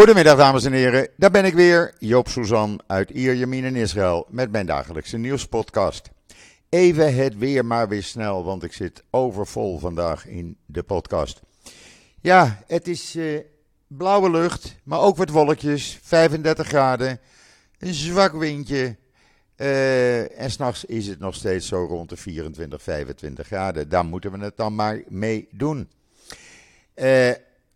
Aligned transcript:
Goedemiddag 0.00 0.36
dames 0.36 0.64
en 0.64 0.72
heren, 0.72 1.08
daar 1.16 1.30
ben 1.30 1.44
ik 1.44 1.54
weer, 1.54 1.94
Joop 1.98 2.28
Suzan 2.28 2.80
uit 2.86 3.10
Ierjemien 3.10 3.64
in 3.64 3.76
Israël 3.76 4.26
met 4.30 4.50
mijn 4.50 4.66
dagelijkse 4.66 5.16
nieuwspodcast. 5.16 6.10
Even 6.68 7.14
het 7.14 7.38
weer 7.38 7.64
maar 7.64 7.88
weer 7.88 8.02
snel, 8.02 8.44
want 8.44 8.62
ik 8.62 8.72
zit 8.72 9.02
overvol 9.10 9.78
vandaag 9.78 10.26
in 10.26 10.56
de 10.66 10.82
podcast. 10.82 11.40
Ja, 12.20 12.62
het 12.66 12.88
is 12.88 13.16
uh, 13.16 13.40
blauwe 13.86 14.30
lucht, 14.30 14.76
maar 14.82 15.00
ook 15.00 15.16
wat 15.16 15.30
wolkjes, 15.30 15.98
35 16.02 16.66
graden, 16.66 17.20
een 17.78 17.94
zwak 17.94 18.32
windje. 18.32 18.96
Uh, 19.56 20.40
en 20.40 20.50
s'nachts 20.50 20.84
is 20.84 21.06
het 21.06 21.18
nog 21.18 21.34
steeds 21.34 21.66
zo 21.66 21.84
rond 21.84 22.08
de 22.08 22.16
24, 22.16 22.82
25 22.82 23.46
graden. 23.46 23.88
Daar 23.88 24.04
moeten 24.04 24.32
we 24.32 24.44
het 24.44 24.56
dan 24.56 24.74
maar 24.74 25.02
mee 25.08 25.48
doen. 25.50 25.90
Uh, 26.94 27.30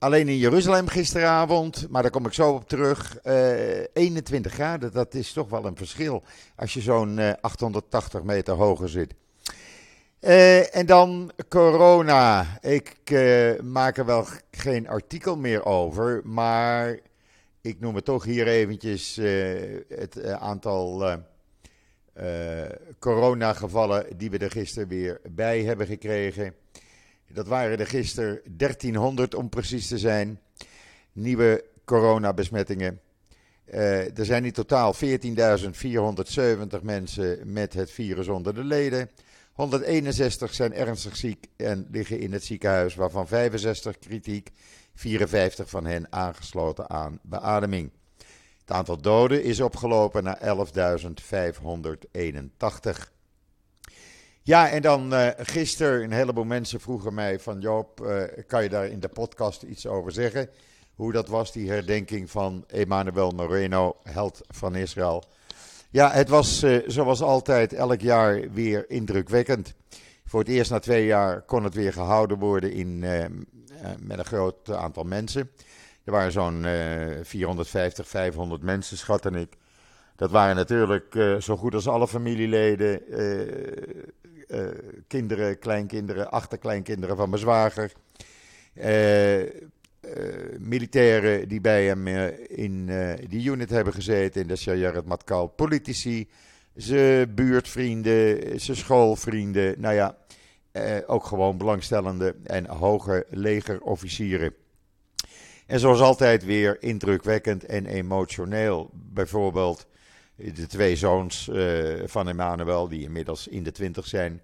Alleen 0.05 0.29
in 0.29 0.37
Jeruzalem 0.37 0.89
gisteravond, 0.89 1.87
maar 1.91 2.03
daar 2.03 2.11
kom 2.11 2.27
ik 2.27 2.33
zo 2.33 2.53
op 2.53 2.69
terug. 2.69 3.19
21 3.23 4.51
eh, 4.51 4.59
graden, 4.59 4.93
dat 4.93 5.15
is 5.15 5.33
toch 5.33 5.49
wel 5.49 5.65
een 5.65 5.77
verschil 5.77 6.23
als 6.57 6.75
je 6.75 6.81
zo'n 6.81 7.41
880 7.41 8.21
eh, 8.21 8.27
meter 8.27 8.55
hoger 8.55 8.89
zit. 8.89 9.15
Uh, 10.21 10.77
en 10.77 10.87
dan 10.87 11.33
corona. 11.49 12.47
Ik 12.61 12.97
maak 13.63 13.97
er 13.97 14.05
wel 14.05 14.27
geen 14.51 14.89
artikel 14.89 15.37
meer 15.37 15.65
over, 15.65 16.21
maar 16.25 16.99
ik 17.61 17.81
noem 17.81 17.95
het 17.95 18.05
toch 18.05 18.25
hier 18.25 18.47
eventjes 18.47 19.17
het 19.89 20.23
aantal 20.23 21.19
coronagevallen 22.99 24.07
die 24.17 24.31
we 24.31 24.39
er 24.39 24.51
gisteren 24.51 24.89
weer 24.89 25.21
bij 25.31 25.63
hebben 25.63 25.87
gekregen. 25.87 26.55
Dat 27.35 27.47
waren 27.47 27.79
er 27.79 27.87
gisteren 27.87 28.41
1300 28.45 29.35
om 29.35 29.49
precies 29.49 29.89
te 29.89 29.99
zijn. 29.99 30.41
Nieuwe 31.13 31.65
coronabesmettingen. 31.85 33.01
Uh, 33.67 34.19
er 34.19 34.25
zijn 34.25 34.45
in 34.45 34.53
totaal 34.53 34.95
14.470 34.95 35.01
mensen 36.83 37.53
met 37.53 37.75
het 37.75 37.91
virus 37.91 38.29
onder 38.29 38.55
de 38.55 38.65
leden. 38.65 39.11
161 39.53 40.55
zijn 40.55 40.73
ernstig 40.73 41.17
ziek 41.17 41.47
en 41.57 41.89
liggen 41.91 42.19
in 42.19 42.33
het 42.33 42.45
ziekenhuis, 42.45 42.95
waarvan 42.95 43.29
65 43.29 43.99
kritiek, 43.99 44.51
54 44.95 45.71
van 45.71 45.87
hen 45.87 46.13
aangesloten 46.13 46.91
aan 46.91 47.19
beademing. 47.23 47.91
Het 48.61 48.71
aantal 48.71 49.01
doden 49.01 49.43
is 49.43 49.61
opgelopen 49.61 50.25
naar 50.25 50.39
11.581. 50.41 53.14
Ja, 54.47 54.69
en 54.69 54.83
dan 54.83 55.13
uh, 55.13 55.29
gisteren, 55.37 56.03
een 56.03 56.13
heleboel 56.13 56.45
mensen 56.45 56.81
vroegen 56.81 57.15
mij 57.15 57.39
van 57.41 57.61
Joop, 57.61 58.01
uh, 58.01 58.23
kan 58.47 58.63
je 58.63 58.69
daar 58.69 58.87
in 58.87 59.01
de 59.01 59.09
podcast 59.09 59.63
iets 59.63 59.87
over 59.87 60.13
zeggen? 60.13 60.49
Hoe 60.95 61.13
dat 61.13 61.29
was, 61.29 61.53
die 61.53 61.71
herdenking 61.71 62.31
van 62.31 62.65
Emmanuel 62.67 63.31
Moreno, 63.31 63.97
held 64.03 64.41
van 64.49 64.75
Israël. 64.75 65.25
Ja, 65.91 66.11
het 66.11 66.29
was 66.29 66.63
uh, 66.63 66.83
zoals 66.87 67.23
altijd 67.23 67.73
elk 67.73 68.01
jaar 68.01 68.53
weer 68.53 68.91
indrukwekkend. 68.91 69.75
Voor 70.25 70.41
het 70.41 70.49
eerst 70.49 70.71
na 70.71 70.79
twee 70.79 71.07
jaar 71.07 71.43
kon 71.43 71.65
het 71.65 71.75
weer 71.75 71.93
gehouden 71.93 72.39
worden 72.39 72.73
in, 72.73 72.99
met 73.99 74.19
een 74.19 74.25
groot 74.25 74.71
aantal 74.71 75.05
mensen. 75.05 75.51
Er 76.05 76.13
waren 76.13 76.33
zo'n 76.33 76.67
450, 77.23 78.09
500 78.09 78.63
mensen, 78.63 78.97
schatte 78.97 79.31
ik. 79.31 79.57
Dat 80.17 80.31
waren 80.31 80.57
natuurlijk 80.57 81.37
zo 81.39 81.57
goed 81.57 81.75
als 81.75 81.89
alle 81.89 82.09
familieleden, 82.09 83.01
uh, 84.49 84.67
kinderen, 85.07 85.59
kleinkinderen, 85.59 86.31
achterkleinkinderen 86.31 87.17
van 87.17 87.29
mijn 87.29 87.41
zwager. 87.41 87.93
Uh, 88.75 89.43
militairen 90.59 91.49
die 91.49 91.61
bij 91.61 91.85
hem 91.87 92.07
in 92.49 92.91
die 93.29 93.51
unit 93.51 93.71
hebben 93.71 93.93
gezeten 93.93 94.41
in 94.41 94.49
de 94.49 94.57
Shayarat 94.57 95.05
Matkal. 95.05 95.47
Politici, 95.47 96.29
zijn 96.75 97.35
buurtvrienden, 97.35 98.61
zijn 98.61 98.77
schoolvrienden. 98.77 99.81
Nou 99.81 99.95
ja, 99.95 100.17
ook 101.07 101.25
gewoon 101.25 101.59
belangstellende 101.59 102.35
en 102.45 102.67
hoge 102.67 103.27
legerofficieren. 103.31 104.55
En 105.67 105.81
zoals 105.81 106.01
altijd 106.01 106.45
weer 106.45 106.83
indrukwekkend 106.83 107.65
en 107.65 107.87
emotioneel. 107.87 108.91
Bijvoorbeeld 108.93 109.87
de 110.37 110.67
twee 110.67 110.97
zoons 110.97 111.49
uh, 111.49 112.03
van 112.05 112.29
Emmanuel, 112.29 112.89
die 112.89 113.03
inmiddels 113.03 113.49
in 113.49 113.63
de 113.63 113.73
twintig 113.73 114.07
zijn, 114.07 114.43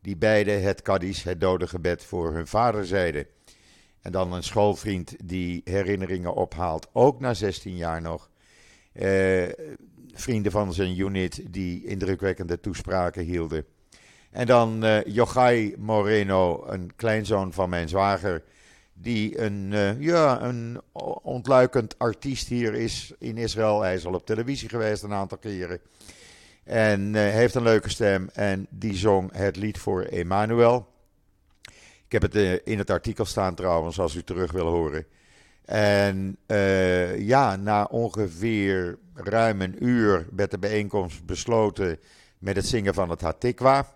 die 0.00 0.16
beide 0.16 0.50
het 0.50 0.82
Kaddish, 0.82 1.22
het 1.22 1.40
dode 1.40 1.66
gebed, 1.66 2.04
voor 2.04 2.32
hun 2.32 2.46
vader 2.46 2.86
zeiden. 2.86 3.26
En 4.00 4.12
dan 4.12 4.32
een 4.32 4.42
schoolvriend 4.42 5.16
die 5.24 5.60
herinneringen 5.64 6.34
ophaalt, 6.34 6.88
ook 6.92 7.20
na 7.20 7.34
16 7.34 7.76
jaar 7.76 8.02
nog. 8.02 8.30
Uh, 8.92 9.48
vrienden 10.12 10.52
van 10.52 10.72
zijn 10.72 10.98
unit 10.98 11.42
die 11.50 11.84
indrukwekkende 11.84 12.60
toespraken 12.60 13.22
hielden. 13.22 13.64
En 14.30 14.46
dan 14.46 14.84
uh, 14.84 15.04
Yochai 15.04 15.74
Moreno, 15.78 16.64
een 16.66 16.90
kleinzoon 16.96 17.52
van 17.52 17.68
mijn 17.68 17.88
zwager, 17.88 18.42
die 18.94 19.40
een, 19.40 19.70
uh, 19.72 20.00
ja, 20.00 20.42
een 20.42 20.80
ontluikend 21.22 21.98
artiest 21.98 22.48
hier 22.48 22.74
is 22.74 23.12
in 23.18 23.36
Israël. 23.36 23.80
Hij 23.80 23.94
is 23.94 24.06
al 24.06 24.14
op 24.14 24.26
televisie 24.26 24.68
geweest 24.68 25.02
een 25.02 25.12
aantal 25.12 25.38
keren. 25.38 25.80
En 26.64 27.14
uh, 27.14 27.20
heeft 27.20 27.54
een 27.54 27.62
leuke 27.62 27.90
stem. 27.90 28.28
En 28.32 28.66
die 28.70 28.94
zong 28.94 29.32
het 29.32 29.56
lied 29.56 29.78
voor 29.78 30.02
Emmanuel. 30.02 30.92
Ik 32.06 32.12
heb 32.12 32.22
het 32.22 32.34
uh, 32.34 32.52
in 32.64 32.78
het 32.78 32.90
artikel 32.90 33.24
staan 33.24 33.54
trouwens, 33.54 33.98
als 33.98 34.14
u 34.14 34.22
terug 34.22 34.52
wil 34.52 34.66
horen. 34.66 35.06
En 35.64 36.36
ja, 37.18 37.56
na 37.56 37.84
ongeveer 37.84 38.98
ruim 39.14 39.60
een 39.60 39.84
uur 39.84 40.26
werd 40.36 40.50
de 40.50 40.58
bijeenkomst 40.58 41.24
besloten 41.24 41.98
met 42.38 42.56
het 42.56 42.66
zingen 42.66 42.94
van 42.94 43.10
het 43.10 43.20
Hatikwa. 43.20 43.94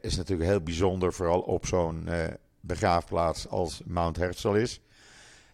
is 0.00 0.16
natuurlijk 0.16 0.50
heel 0.50 0.60
bijzonder, 0.60 1.12
vooral 1.12 1.40
op 1.40 1.66
zo'n 1.66 2.08
begraafplaats 2.60 3.48
als 3.48 3.80
Mount 3.84 4.16
Herzl 4.16 4.52
is. 4.54 4.80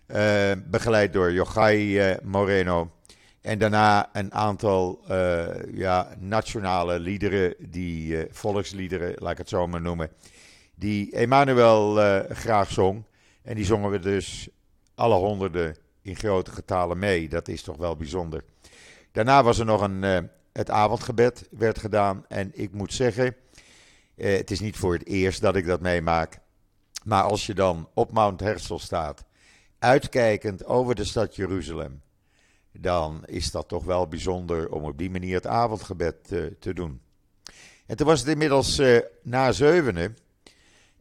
Uh, 0.06 0.52
begeleid 0.66 1.12
door 1.12 1.32
Yochai 1.32 2.10
uh, 2.10 2.16
Moreno. 2.22 2.90
En 3.40 3.58
daarna 3.58 4.08
een 4.12 4.34
aantal 4.34 5.04
uh, 5.10 5.46
ja, 5.72 6.14
nationale 6.18 6.98
liederen, 6.98 7.54
die 7.58 8.26
volksliederen, 8.30 9.14
laat 9.18 9.32
ik 9.32 9.38
het 9.38 9.48
zo 9.48 9.66
maar 9.66 9.80
noemen. 9.80 10.10
Die 10.74 11.12
Emmanuel 11.12 11.94
graag 12.28 12.70
zong. 12.70 13.04
En 13.42 13.54
die 13.54 13.64
zongen 13.64 13.90
we 13.90 13.98
dus 13.98 14.48
alle 14.94 15.14
honderden 15.14 15.76
in 16.02 16.16
grote 16.16 16.50
getalen 16.50 16.98
mee. 16.98 17.28
Dat 17.28 17.48
is 17.48 17.62
toch 17.62 17.76
wel 17.76 17.96
bijzonder. 17.96 18.44
Daarna 19.12 19.42
was 19.42 19.58
er 19.58 19.64
nog 19.64 19.80
een, 19.80 20.28
het 20.52 20.70
avondgebed 20.70 21.48
werd 21.50 21.78
gedaan. 21.78 22.24
En 22.28 22.50
ik 22.54 22.72
moet 22.72 22.92
zeggen, 22.92 23.36
het 24.16 24.50
is 24.50 24.60
niet 24.60 24.76
voor 24.76 24.92
het 24.92 25.06
eerst 25.06 25.40
dat 25.40 25.56
ik 25.56 25.66
dat 25.66 25.80
meemaak. 25.80 26.38
Maar 27.06 27.22
als 27.22 27.46
je 27.46 27.54
dan 27.54 27.88
op 27.94 28.12
Mount 28.12 28.40
Herzl 28.40 28.76
staat, 28.76 29.24
uitkijkend 29.78 30.64
over 30.64 30.94
de 30.94 31.04
stad 31.04 31.36
Jeruzalem, 31.36 32.02
dan 32.72 33.22
is 33.24 33.50
dat 33.50 33.68
toch 33.68 33.84
wel 33.84 34.08
bijzonder 34.08 34.70
om 34.70 34.84
op 34.84 34.98
die 34.98 35.10
manier 35.10 35.34
het 35.34 35.46
avondgebed 35.46 36.32
uh, 36.32 36.46
te 36.60 36.74
doen. 36.74 37.00
En 37.86 37.96
toen 37.96 38.06
was 38.06 38.20
het 38.20 38.28
inmiddels 38.28 38.78
uh, 38.78 38.98
na 39.22 39.52
zevenen. 39.52 40.16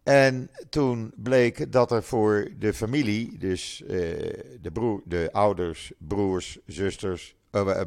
En 0.03 0.49
toen 0.69 1.13
bleek 1.15 1.71
dat 1.71 1.91
er 1.91 2.03
voor 2.03 2.47
de 2.59 2.73
familie, 2.73 3.38
dus 3.38 3.81
uh, 3.81 3.89
de, 4.61 4.69
broer, 4.73 5.01
de 5.05 5.29
ouders, 5.31 5.91
broers, 5.97 6.59
zusters, 6.65 7.35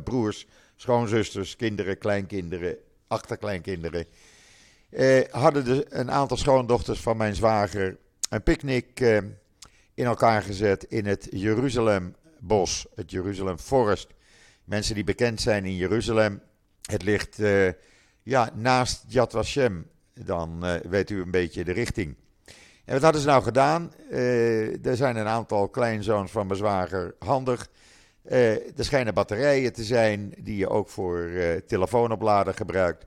broers, 0.04 0.46
schoonzusters, 0.76 1.56
kinderen, 1.56 1.98
kleinkinderen, 1.98 2.76
achterkleinkinderen, 3.06 4.06
hadden 5.30 5.64
de, 5.64 5.86
een 5.88 6.10
aantal 6.10 6.36
schoondochters 6.36 7.00
van 7.00 7.16
mijn 7.16 7.34
zwager 7.34 7.98
een 8.28 8.42
picknick 8.42 9.00
uh, 9.00 9.16
in 9.94 10.04
elkaar 10.04 10.42
gezet 10.42 10.84
in 10.84 11.06
het 11.06 11.28
Jeruzalembos, 11.30 12.86
het 12.94 13.10
Jeruzalem 13.10 13.58
Forest. 13.58 14.08
Mensen 14.64 14.94
die 14.94 15.04
bekend 15.04 15.40
zijn 15.40 15.64
in 15.64 15.76
Jeruzalem, 15.76 16.42
het 16.82 17.02
ligt 17.02 17.38
uh, 17.38 17.68
ja, 18.22 18.50
naast 18.54 19.04
Yad 19.08 19.32
Vashem. 19.32 19.86
Dan 20.14 20.66
uh, 20.66 20.74
weet 20.74 21.10
u 21.10 21.20
een 21.20 21.30
beetje 21.30 21.64
de 21.64 21.72
richting. 21.72 22.16
En 22.84 22.94
wat 22.94 23.02
hadden 23.02 23.20
ze 23.20 23.26
nou 23.26 23.42
gedaan? 23.42 23.92
er 24.82 24.96
zijn 24.96 25.16
een 25.16 25.26
aantal 25.26 25.68
kleinzoons 25.68 26.30
van 26.30 26.46
mijn 26.46 26.58
zwager 26.58 27.14
handig. 27.18 27.68
er 28.22 28.62
schijnen 28.76 29.14
batterijen 29.14 29.72
te 29.72 29.84
zijn 29.84 30.34
die 30.38 30.56
je 30.56 30.68
ook 30.68 30.88
voor 30.88 31.30
telefoonopladen 31.66 32.54
gebruikt. 32.54 33.06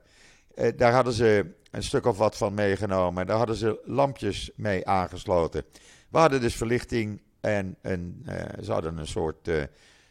daar 0.76 0.92
hadden 0.92 1.12
ze 1.12 1.46
een 1.72 1.82
stuk 1.82 2.06
of 2.06 2.18
wat 2.18 2.36
van 2.36 2.54
meegenomen. 2.54 3.26
Daar 3.26 3.36
hadden 3.36 3.56
ze 3.56 3.80
lampjes 3.84 4.50
mee 4.56 4.86
aangesloten. 4.86 5.64
We 6.08 6.18
hadden 6.18 6.40
dus 6.40 6.54
verlichting 6.54 7.20
en 7.40 7.76
een, 7.82 8.26
uh, 8.28 8.34
ze 8.62 8.72
hadden 8.72 8.96
een 8.96 9.06
soort 9.06 9.48
uh, 9.48 9.62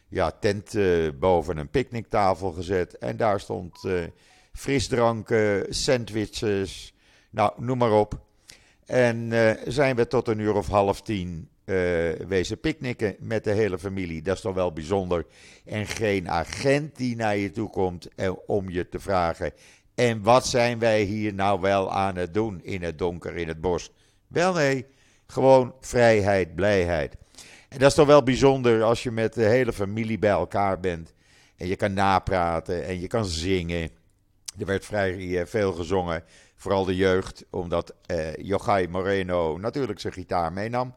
ja, 0.08 0.30
tent 0.30 0.74
uh, 0.74 1.10
boven 1.18 1.56
een 1.56 1.70
picknicktafel 1.70 2.52
gezet. 2.52 2.98
En 2.98 3.16
daar 3.16 3.40
stond 3.40 3.80
frisdranken, 4.52 5.66
sandwiches, 5.74 6.94
nou 7.30 7.52
noem 7.56 7.78
maar 7.78 7.92
op. 7.92 8.20
En 8.86 9.32
zijn 9.66 9.96
we 9.96 10.06
tot 10.06 10.28
een 10.28 10.38
uur 10.38 10.54
of 10.54 10.66
half 10.66 11.02
tien 11.02 11.48
wezen 12.28 12.60
picknicken 12.60 13.16
met 13.18 13.44
de 13.44 13.50
hele 13.50 13.78
familie. 13.78 14.22
Dat 14.22 14.36
is 14.36 14.42
toch 14.42 14.54
wel 14.54 14.72
bijzonder. 14.72 15.26
En 15.64 15.86
geen 15.86 16.30
agent 16.30 16.96
die 16.96 17.16
naar 17.16 17.36
je 17.36 17.50
toe 17.50 17.70
komt 17.70 18.08
om 18.46 18.70
je 18.70 18.88
te 18.88 19.00
vragen: 19.00 19.52
en 19.94 20.22
wat 20.22 20.46
zijn 20.46 20.78
wij 20.78 21.02
hier 21.02 21.34
nou 21.34 21.60
wel 21.60 21.92
aan 21.92 22.16
het 22.16 22.34
doen 22.34 22.62
in 22.62 22.82
het 22.82 22.98
donker, 22.98 23.36
in 23.36 23.48
het 23.48 23.60
bos? 23.60 23.92
Wel 24.26 24.52
nee, 24.52 24.86
gewoon 25.26 25.74
vrijheid, 25.80 26.54
blijheid. 26.54 27.16
En 27.68 27.78
dat 27.78 27.88
is 27.88 27.94
toch 27.94 28.06
wel 28.06 28.22
bijzonder 28.22 28.82
als 28.82 29.02
je 29.02 29.10
met 29.10 29.34
de 29.34 29.44
hele 29.44 29.72
familie 29.72 30.18
bij 30.18 30.30
elkaar 30.30 30.80
bent. 30.80 31.14
En 31.56 31.66
je 31.66 31.76
kan 31.76 31.92
napraten 31.92 32.84
en 32.84 33.00
je 33.00 33.06
kan 33.06 33.24
zingen. 33.24 33.90
Er 34.58 34.66
werd 34.66 34.84
vrij 34.84 35.40
eh, 35.40 35.46
veel 35.46 35.72
gezongen, 35.72 36.24
vooral 36.56 36.84
de 36.84 36.96
jeugd, 36.96 37.44
omdat 37.50 37.94
eh, 38.06 38.34
Yochai 38.34 38.88
Moreno 38.88 39.58
natuurlijk 39.58 40.00
zijn 40.00 40.12
gitaar 40.12 40.52
meenam. 40.52 40.94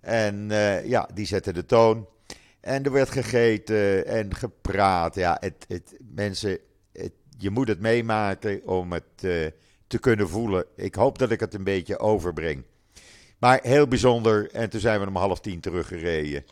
En 0.00 0.50
uh, 0.50 0.86
ja, 0.86 1.08
die 1.14 1.26
zette 1.26 1.52
de 1.52 1.64
toon. 1.64 2.08
En 2.60 2.84
er 2.84 2.92
werd 2.92 3.10
gegeten 3.10 4.06
en 4.06 4.34
gepraat. 4.34 5.14
Ja, 5.14 5.36
het, 5.40 5.64
het, 5.68 5.96
mensen, 6.14 6.58
je 7.44 7.50
moet 7.50 7.68
het 7.68 7.80
meemaken 7.80 8.66
om 8.66 8.92
het 8.92 9.22
uh, 9.22 9.46
te 9.86 9.98
kunnen 9.98 10.28
voelen. 10.28 10.64
Ik 10.76 10.94
hoop 10.94 11.18
dat 11.18 11.30
ik 11.30 11.40
het 11.40 11.54
een 11.54 11.64
beetje 11.64 11.98
overbreng. 11.98 12.64
Maar 13.38 13.58
heel 13.62 13.88
bijzonder. 13.88 14.50
En 14.50 14.70
toen 14.70 14.80
zijn 14.80 15.00
we 15.00 15.06
om 15.06 15.16
half 15.16 15.40
tien 15.40 15.60
teruggereden. 15.60 16.44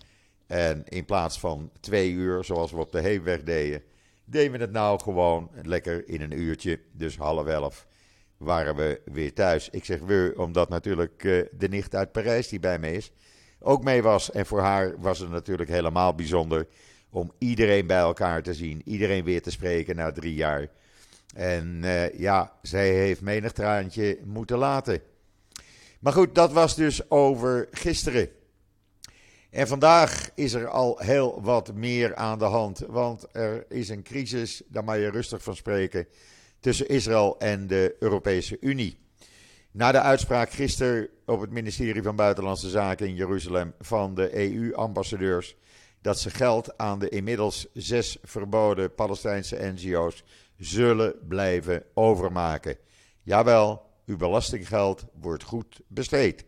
En 0.47 0.85
in 0.89 1.05
plaats 1.05 1.41
van 1.41 1.71
twee 1.81 2.11
uur, 2.11 2.45
zoals 2.45 2.71
we 2.73 2.79
op 2.79 2.93
de 2.93 3.01
heenweg 3.01 3.43
deden, 3.43 3.83
deden 4.25 4.53
we 4.53 4.59
het 4.59 4.73
nou 4.73 5.01
gewoon 5.01 5.51
lekker 5.63 6.09
in 6.09 6.21
een 6.21 6.39
uurtje. 6.39 6.81
Dus 6.93 7.17
half 7.17 7.47
elf 7.47 7.87
waren 8.37 8.77
we 8.77 9.01
weer 9.05 9.33
thuis. 9.33 9.69
Ik 9.71 9.85
zeg 9.85 10.01
we, 10.01 10.35
omdat 10.37 10.69
natuurlijk 10.69 11.25
uh, 11.25 11.43
de 11.59 11.69
nicht 11.69 11.95
uit 11.95 12.13
Parijs 12.13 12.49
die 12.49 12.61
bij 12.61 12.79
me 12.79 12.93
is, 12.93 13.13
ook 13.61 13.85
mee 13.85 14.03
was. 14.03 14.31
En 14.31 14.47
voor 14.47 14.61
haar 14.61 15.01
was 15.01 15.19
het 15.19 15.31
natuurlijk 15.31 15.71
helemaal 15.71 16.15
bijzonder 16.15 16.67
om 17.11 17.33
iedereen 17.39 17.87
bij 17.87 17.99
elkaar 17.99 18.43
te 18.43 18.55
zien. 18.55 18.83
Iedereen 18.85 19.25
weer 19.25 19.43
te 19.43 19.51
spreken 19.51 19.97
na 19.97 20.13
drie 20.13 20.35
jaar. 20.35 20.69
En 21.33 21.81
uh, 21.83 22.19
ja, 22.19 22.53
zij 22.63 22.89
heeft 22.89 23.21
menig 23.21 23.53
traantje 23.53 24.19
moeten 24.25 24.59
laten. 24.59 25.01
Maar 26.01 26.13
goed, 26.13 26.35
dat 26.35 26.53
was 26.53 26.77
dus 26.77 27.11
over 27.11 27.69
gisteren. 27.71 28.29
En 29.51 29.69
vandaag 29.69 30.31
is 30.35 30.53
er 30.53 30.69
al 30.69 30.99
heel 30.99 31.43
wat 31.43 31.75
meer 31.75 32.15
aan 32.15 32.39
de 32.39 32.45
hand. 32.45 32.83
Want 32.89 33.27
er 33.33 33.65
is 33.69 33.89
een 33.89 34.03
crisis, 34.03 34.63
daar 34.69 34.85
mag 34.85 34.97
je 34.97 35.11
rustig 35.11 35.43
van 35.43 35.57
spreken, 35.57 36.07
tussen 36.61 36.89
Israël 36.89 37.39
en 37.39 37.67
de 37.67 37.97
Europese 37.99 38.57
Unie. 38.61 38.99
Na 39.71 39.93
de 39.93 40.01
uitspraak 40.01 40.51
gisteren 40.51 41.09
op 41.27 41.41
het 41.41 41.51
ministerie 41.51 42.03
van 42.03 42.17
Buitenlandse 42.17 42.71
Zaken 42.71 43.07
in 43.07 43.15
Jeruzalem 43.15 43.75
van 43.81 44.15
de 44.15 44.37
EU-ambassadeurs 44.37 45.57
dat 46.01 46.21
ze 46.21 46.31
geld 46.31 46.79
aan 46.79 46.99
de 46.99 47.09
inmiddels 47.09 47.67
zes 47.73 48.17
verboden 48.23 48.95
Palestijnse 48.95 49.73
NGO's 49.75 50.25
zullen 50.65 51.15
blijven 51.29 51.85
overmaken. 51.95 52.77
Jawel, 53.23 53.91
uw 54.07 54.17
belastinggeld 54.17 55.05
wordt 55.21 55.43
goed 55.43 55.81
besteed. 55.87 56.45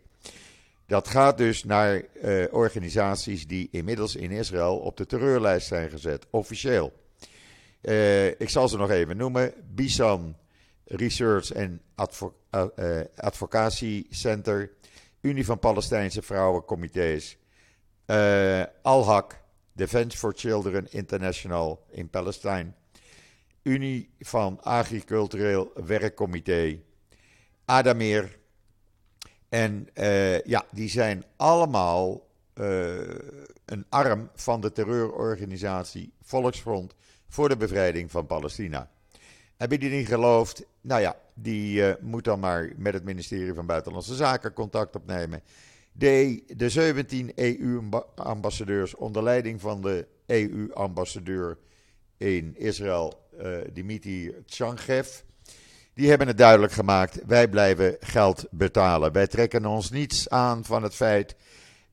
Dat 0.87 1.07
gaat 1.07 1.37
dus 1.37 1.63
naar 1.63 2.03
uh, 2.23 2.45
organisaties 2.51 3.47
die 3.47 3.67
inmiddels 3.71 4.15
in 4.15 4.31
Israël 4.31 4.77
op 4.77 4.97
de 4.97 5.05
terreurlijst 5.05 5.67
zijn 5.67 5.89
gezet, 5.89 6.25
officieel. 6.29 6.93
Uh, 7.81 8.27
ik 8.27 8.49
zal 8.49 8.67
ze 8.67 8.77
nog 8.77 8.89
even 8.89 9.17
noemen: 9.17 9.53
Bisan 9.73 10.35
Research 10.85 11.51
en 11.51 11.81
Advo 11.95 12.35
uh, 12.51 12.99
Advocatiecenter, 13.15 14.71
Unie 15.21 15.45
van 15.45 15.59
Palestijnse 15.59 16.21
Vrouwencomité's, 16.21 17.37
Al-Haq, 18.81 19.37
Defense 19.73 20.17
for 20.17 20.33
Children 20.35 20.87
International 20.89 21.85
in 21.91 22.09
Palestine, 22.09 22.73
Unie 23.65 24.09
van 24.19 24.61
Agricultureel 24.61 25.71
Werkcomité, 25.85 26.79
Adameer. 27.65 28.37
En 29.49 29.87
uh, 29.93 30.41
ja, 30.41 30.65
die 30.71 30.89
zijn 30.89 31.23
allemaal 31.35 32.27
uh, 32.53 32.97
een 33.65 33.85
arm 33.89 34.29
van 34.35 34.61
de 34.61 34.71
terreurorganisatie 34.71 36.13
Volksfront 36.21 36.95
voor 37.27 37.49
de 37.49 37.57
bevrijding 37.57 38.11
van 38.11 38.25
Palestina. 38.25 38.91
Heb 39.57 39.71
je 39.71 39.79
die 39.79 39.89
niet 39.89 40.07
geloofd? 40.07 40.65
Nou 40.81 41.01
ja, 41.01 41.15
die 41.33 41.79
uh, 41.79 41.93
moet 42.01 42.23
dan 42.23 42.39
maar 42.39 42.71
met 42.77 42.93
het 42.93 43.03
ministerie 43.03 43.53
van 43.53 43.65
Buitenlandse 43.65 44.15
Zaken 44.15 44.53
contact 44.53 44.95
opnemen. 44.95 45.41
De, 45.91 46.43
de 46.55 46.69
17 46.69 47.31
EU-ambassadeurs 47.35 48.95
onder 48.95 49.23
leiding 49.23 49.61
van 49.61 49.81
de 49.81 50.07
EU-ambassadeur 50.25 51.57
in 52.17 52.55
Israël, 52.57 53.27
uh, 53.41 53.57
Dimitri 53.73 54.35
Tshangev, 54.45 55.07
die 55.93 56.09
hebben 56.09 56.27
het 56.27 56.37
duidelijk 56.37 56.73
gemaakt: 56.73 57.19
wij 57.25 57.47
blijven 57.47 57.97
geld 57.99 58.45
betalen. 58.51 59.11
Wij 59.11 59.27
trekken 59.27 59.65
ons 59.65 59.89
niets 59.89 60.29
aan 60.29 60.65
van 60.65 60.83
het 60.83 60.95
feit 60.95 61.35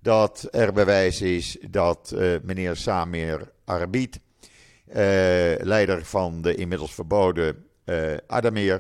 dat 0.01 0.49
er 0.51 0.73
bewijs 0.73 1.21
is 1.21 1.57
dat 1.71 2.13
uh, 2.15 2.37
meneer 2.43 2.77
Samir 2.77 3.51
Arbit, 3.65 4.21
uh, 4.89 4.95
leider 5.59 6.05
van 6.05 6.43
de 6.43 6.55
inmiddels 6.55 6.95
verboden 6.95 7.67
uh, 7.85 8.75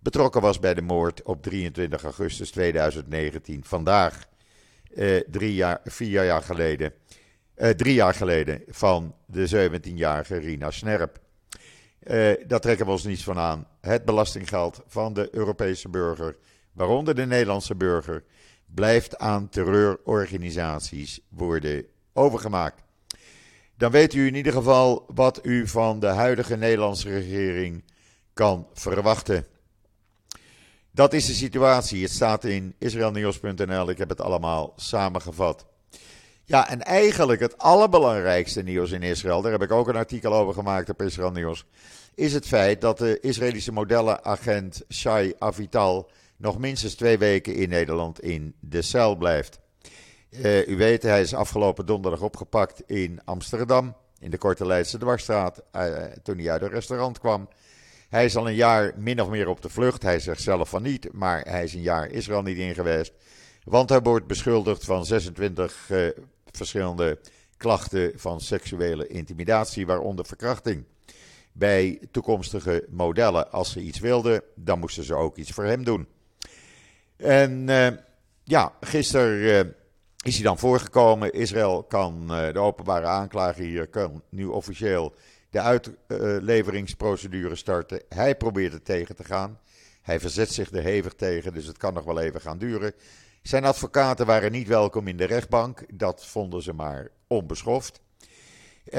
betrokken 0.00 0.40
was 0.40 0.58
bij 0.58 0.74
de 0.74 0.82
moord 0.82 1.22
op 1.22 1.42
23 1.42 2.02
augustus 2.02 2.50
2019. 2.50 3.64
Vandaag, 3.64 4.26
drie 5.26 5.54
jaar, 5.54 5.80
vier 5.84 6.24
jaar 6.24 6.42
geleden, 6.42 6.92
drie 7.56 7.94
jaar 7.94 8.14
geleden, 8.14 8.62
van 8.68 9.14
de 9.26 9.70
17-jarige 9.70 10.36
Rina 10.36 10.70
Snerp. 10.70 11.18
Uh, 12.02 12.32
daar 12.46 12.60
trekken 12.60 12.86
we 12.86 12.92
ons 12.92 13.04
niets 13.04 13.24
van 13.24 13.38
aan. 13.38 13.66
Het 13.80 14.04
belastinggeld 14.04 14.82
van 14.86 15.12
de 15.12 15.28
Europese 15.32 15.88
burger, 15.88 16.36
waaronder 16.72 17.14
de 17.14 17.26
Nederlandse 17.26 17.74
burger, 17.74 18.24
blijft 18.74 19.18
aan 19.18 19.48
terreurorganisaties 19.48 21.20
worden 21.28 21.86
overgemaakt. 22.12 22.82
Dan 23.76 23.90
weet 23.90 24.14
u 24.14 24.26
in 24.26 24.34
ieder 24.34 24.52
geval 24.52 25.06
wat 25.14 25.46
u 25.46 25.68
van 25.68 26.00
de 26.00 26.06
huidige 26.06 26.56
Nederlandse 26.56 27.08
regering 27.08 27.84
kan 28.32 28.66
verwachten. 28.72 29.46
Dat 30.90 31.12
is 31.12 31.26
de 31.26 31.32
situatie. 31.32 32.02
Het 32.02 32.12
staat 32.12 32.44
in 32.44 32.74
israelnieuws.nl. 32.78 33.90
Ik 33.90 33.98
heb 33.98 34.08
het 34.08 34.20
allemaal 34.20 34.72
samengevat. 34.76 35.66
Ja, 36.48 36.68
en 36.68 36.82
eigenlijk 36.82 37.40
het 37.40 37.58
allerbelangrijkste 37.58 38.62
nieuws 38.62 38.90
in 38.90 39.02
Israël, 39.02 39.42
daar 39.42 39.52
heb 39.52 39.62
ik 39.62 39.70
ook 39.70 39.88
een 39.88 39.96
artikel 39.96 40.34
over 40.34 40.54
gemaakt 40.54 40.90
op 40.90 41.02
Israël 41.02 41.30
Nieuws, 41.30 41.66
is 42.14 42.32
het 42.32 42.46
feit 42.46 42.80
dat 42.80 42.98
de 42.98 43.20
Israëlische 43.20 43.72
modellenagent 43.72 44.82
Shai 44.92 45.34
Avital 45.38 46.10
nog 46.36 46.58
minstens 46.58 46.94
twee 46.94 47.18
weken 47.18 47.54
in 47.54 47.68
Nederland 47.68 48.20
in 48.20 48.54
de 48.60 48.82
cel 48.82 49.16
blijft. 49.16 49.58
Uh, 50.30 50.68
u 50.68 50.76
weet, 50.76 51.02
hij 51.02 51.20
is 51.20 51.34
afgelopen 51.34 51.86
donderdag 51.86 52.22
opgepakt 52.22 52.82
in 52.86 53.20
Amsterdam, 53.24 53.96
in 54.18 54.30
de 54.30 54.38
Korte 54.38 54.66
Leidse 54.66 54.98
Dwarsstraat, 54.98 55.62
uh, 55.76 56.04
toen 56.22 56.38
hij 56.38 56.50
uit 56.50 56.62
een 56.62 56.68
restaurant 56.68 57.18
kwam. 57.18 57.48
Hij 58.08 58.24
is 58.24 58.36
al 58.36 58.48
een 58.48 58.54
jaar 58.54 58.92
min 58.96 59.22
of 59.22 59.28
meer 59.28 59.48
op 59.48 59.62
de 59.62 59.68
vlucht. 59.68 60.02
Hij 60.02 60.20
zegt 60.20 60.42
zelf 60.42 60.68
van 60.68 60.82
niet, 60.82 61.12
maar 61.12 61.42
hij 61.48 61.64
is 61.64 61.74
een 61.74 61.82
jaar 61.82 62.10
Israël 62.10 62.42
niet 62.42 62.58
in 62.58 62.74
geweest. 62.74 63.12
Want 63.64 63.88
hij 63.88 64.00
wordt 64.00 64.26
beschuldigd 64.26 64.84
van 64.84 65.04
26 65.04 65.88
uh, 65.90 66.08
verschillende 66.56 67.18
klachten 67.56 68.12
van 68.14 68.40
seksuele 68.40 69.06
intimidatie, 69.06 69.86
waaronder 69.86 70.26
verkrachting. 70.26 70.84
Bij 71.52 72.00
toekomstige 72.10 72.86
modellen, 72.88 73.52
als 73.52 73.72
ze 73.72 73.80
iets 73.80 73.98
wilden, 73.98 74.42
dan 74.54 74.78
moesten 74.78 75.04
ze 75.04 75.14
ook 75.14 75.36
iets 75.36 75.50
voor 75.50 75.64
hem 75.64 75.84
doen. 75.84 76.06
En 77.16 77.68
uh, 77.68 77.88
ja, 78.44 78.72
gisteren 78.80 79.66
uh, 79.66 79.72
is 80.22 80.34
hij 80.34 80.44
dan 80.44 80.58
voorgekomen. 80.58 81.32
Israël 81.32 81.82
kan, 81.82 82.22
uh, 82.30 82.52
de 82.52 82.58
openbare 82.58 83.06
aanklager 83.06 83.64
hier, 83.64 83.86
kan 83.88 84.22
nu 84.28 84.44
officieel 84.44 85.14
de 85.50 85.60
uitleveringsprocedure 85.60 87.56
starten. 87.56 88.02
Hij 88.08 88.36
probeert 88.36 88.72
het 88.72 88.84
tegen 88.84 89.16
te 89.16 89.24
gaan. 89.24 89.58
Hij 90.02 90.20
verzet 90.20 90.52
zich 90.52 90.72
er 90.72 90.82
hevig 90.82 91.14
tegen, 91.14 91.52
dus 91.52 91.66
het 91.66 91.76
kan 91.76 91.94
nog 91.94 92.04
wel 92.04 92.20
even 92.20 92.40
gaan 92.40 92.58
duren. 92.58 92.92
Zijn 93.46 93.64
advocaten 93.64 94.26
waren 94.26 94.52
niet 94.52 94.68
welkom 94.68 95.08
in 95.08 95.16
de 95.16 95.24
rechtbank. 95.24 95.84
Dat 95.92 96.26
vonden 96.26 96.62
ze 96.62 96.72
maar 96.72 97.08
onbeschoft. 97.26 98.00
Uh, 98.86 98.92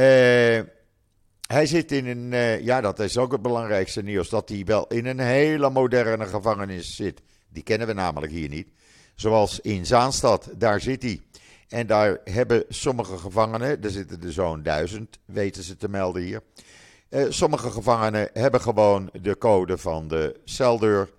hij 1.47 1.65
zit 1.65 1.91
in 1.91 2.05
een, 2.07 2.31
uh, 2.31 2.59
ja, 2.59 2.81
dat 2.81 2.99
is 2.99 3.17
ook 3.17 3.31
het 3.31 3.41
belangrijkste 3.41 4.03
nieuws, 4.03 4.29
dat 4.29 4.49
hij 4.49 4.63
wel 4.65 4.87
in 4.87 5.05
een 5.05 5.19
hele 5.19 5.69
moderne 5.69 6.25
gevangenis 6.25 6.95
zit. 6.95 7.21
Die 7.49 7.63
kennen 7.63 7.87
we 7.87 7.93
namelijk 7.93 8.31
hier 8.31 8.49
niet. 8.49 8.67
Zoals 9.15 9.59
in 9.59 9.85
Zaanstad, 9.85 10.49
daar 10.57 10.81
zit 10.81 11.03
hij. 11.03 11.21
En 11.67 11.87
daar 11.87 12.19
hebben 12.23 12.63
sommige 12.69 13.17
gevangenen, 13.17 13.83
er 13.83 13.91
zitten 13.91 14.23
er 14.23 14.33
zo'n 14.33 14.63
duizend, 14.63 15.19
weten 15.25 15.63
ze 15.63 15.77
te 15.77 15.89
melden 15.89 16.21
hier. 16.21 16.41
Uh, 17.09 17.25
sommige 17.29 17.71
gevangenen 17.71 18.29
hebben 18.33 18.61
gewoon 18.61 19.09
de 19.21 19.37
code 19.37 19.77
van 19.77 20.07
de 20.07 20.39
celdeur. 20.43 21.09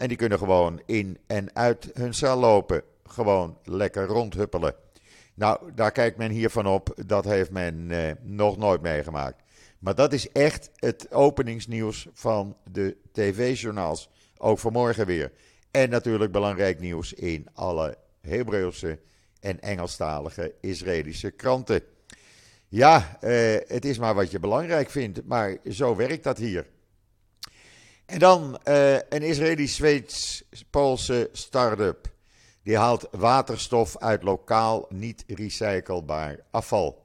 En 0.00 0.08
die 0.08 0.16
kunnen 0.16 0.38
gewoon 0.38 0.82
in 0.86 1.18
en 1.26 1.56
uit 1.56 1.90
hun 1.94 2.14
cel 2.14 2.38
lopen. 2.38 2.82
Gewoon 3.04 3.58
lekker 3.64 4.06
rondhuppelen. 4.06 4.74
Nou, 5.34 5.72
daar 5.74 5.92
kijkt 5.92 6.16
men 6.16 6.30
hiervan 6.30 6.66
op. 6.66 6.94
Dat 7.06 7.24
heeft 7.24 7.50
men 7.50 7.90
eh, 7.90 8.12
nog 8.22 8.56
nooit 8.56 8.80
meegemaakt. 8.80 9.42
Maar 9.78 9.94
dat 9.94 10.12
is 10.12 10.32
echt 10.32 10.70
het 10.74 11.12
openingsnieuws 11.12 12.08
van 12.12 12.56
de 12.70 12.96
tv-journaals. 13.12 14.08
Ook 14.36 14.58
vanmorgen 14.58 15.06
weer. 15.06 15.32
En 15.70 15.90
natuurlijk 15.90 16.32
belangrijk 16.32 16.80
nieuws 16.80 17.12
in 17.12 17.48
alle 17.52 17.96
Hebreeuwse 18.20 18.98
en 19.40 19.60
Engelstalige 19.60 20.54
Israëlische 20.60 21.30
kranten. 21.30 21.82
Ja, 22.68 23.16
eh, 23.20 23.56
het 23.66 23.84
is 23.84 23.98
maar 23.98 24.14
wat 24.14 24.30
je 24.30 24.38
belangrijk 24.38 24.90
vindt, 24.90 25.24
maar 25.24 25.56
zo 25.70 25.96
werkt 25.96 26.24
dat 26.24 26.38
hier. 26.38 26.66
En 28.10 28.18
dan 28.18 28.60
uh, 28.68 28.94
een 28.94 29.22
Israëlisch-Zweeds-Poolse 29.22 31.28
start-up. 31.32 32.12
Die 32.62 32.76
haalt 32.76 33.08
waterstof 33.10 33.98
uit 33.98 34.22
lokaal 34.22 34.86
niet 34.88 35.24
recyclebaar 35.26 36.40
afval. 36.50 37.04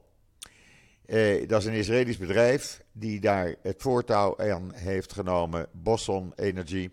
Uh, 1.06 1.48
dat 1.48 1.60
is 1.60 1.66
een 1.66 1.72
Israëlisch 1.72 2.18
bedrijf 2.18 2.82
die 2.92 3.20
daar 3.20 3.54
het 3.62 3.82
voortouw 3.82 4.38
aan 4.38 4.72
heeft 4.74 5.12
genomen, 5.12 5.68
Bosson 5.72 6.32
Energy. 6.36 6.90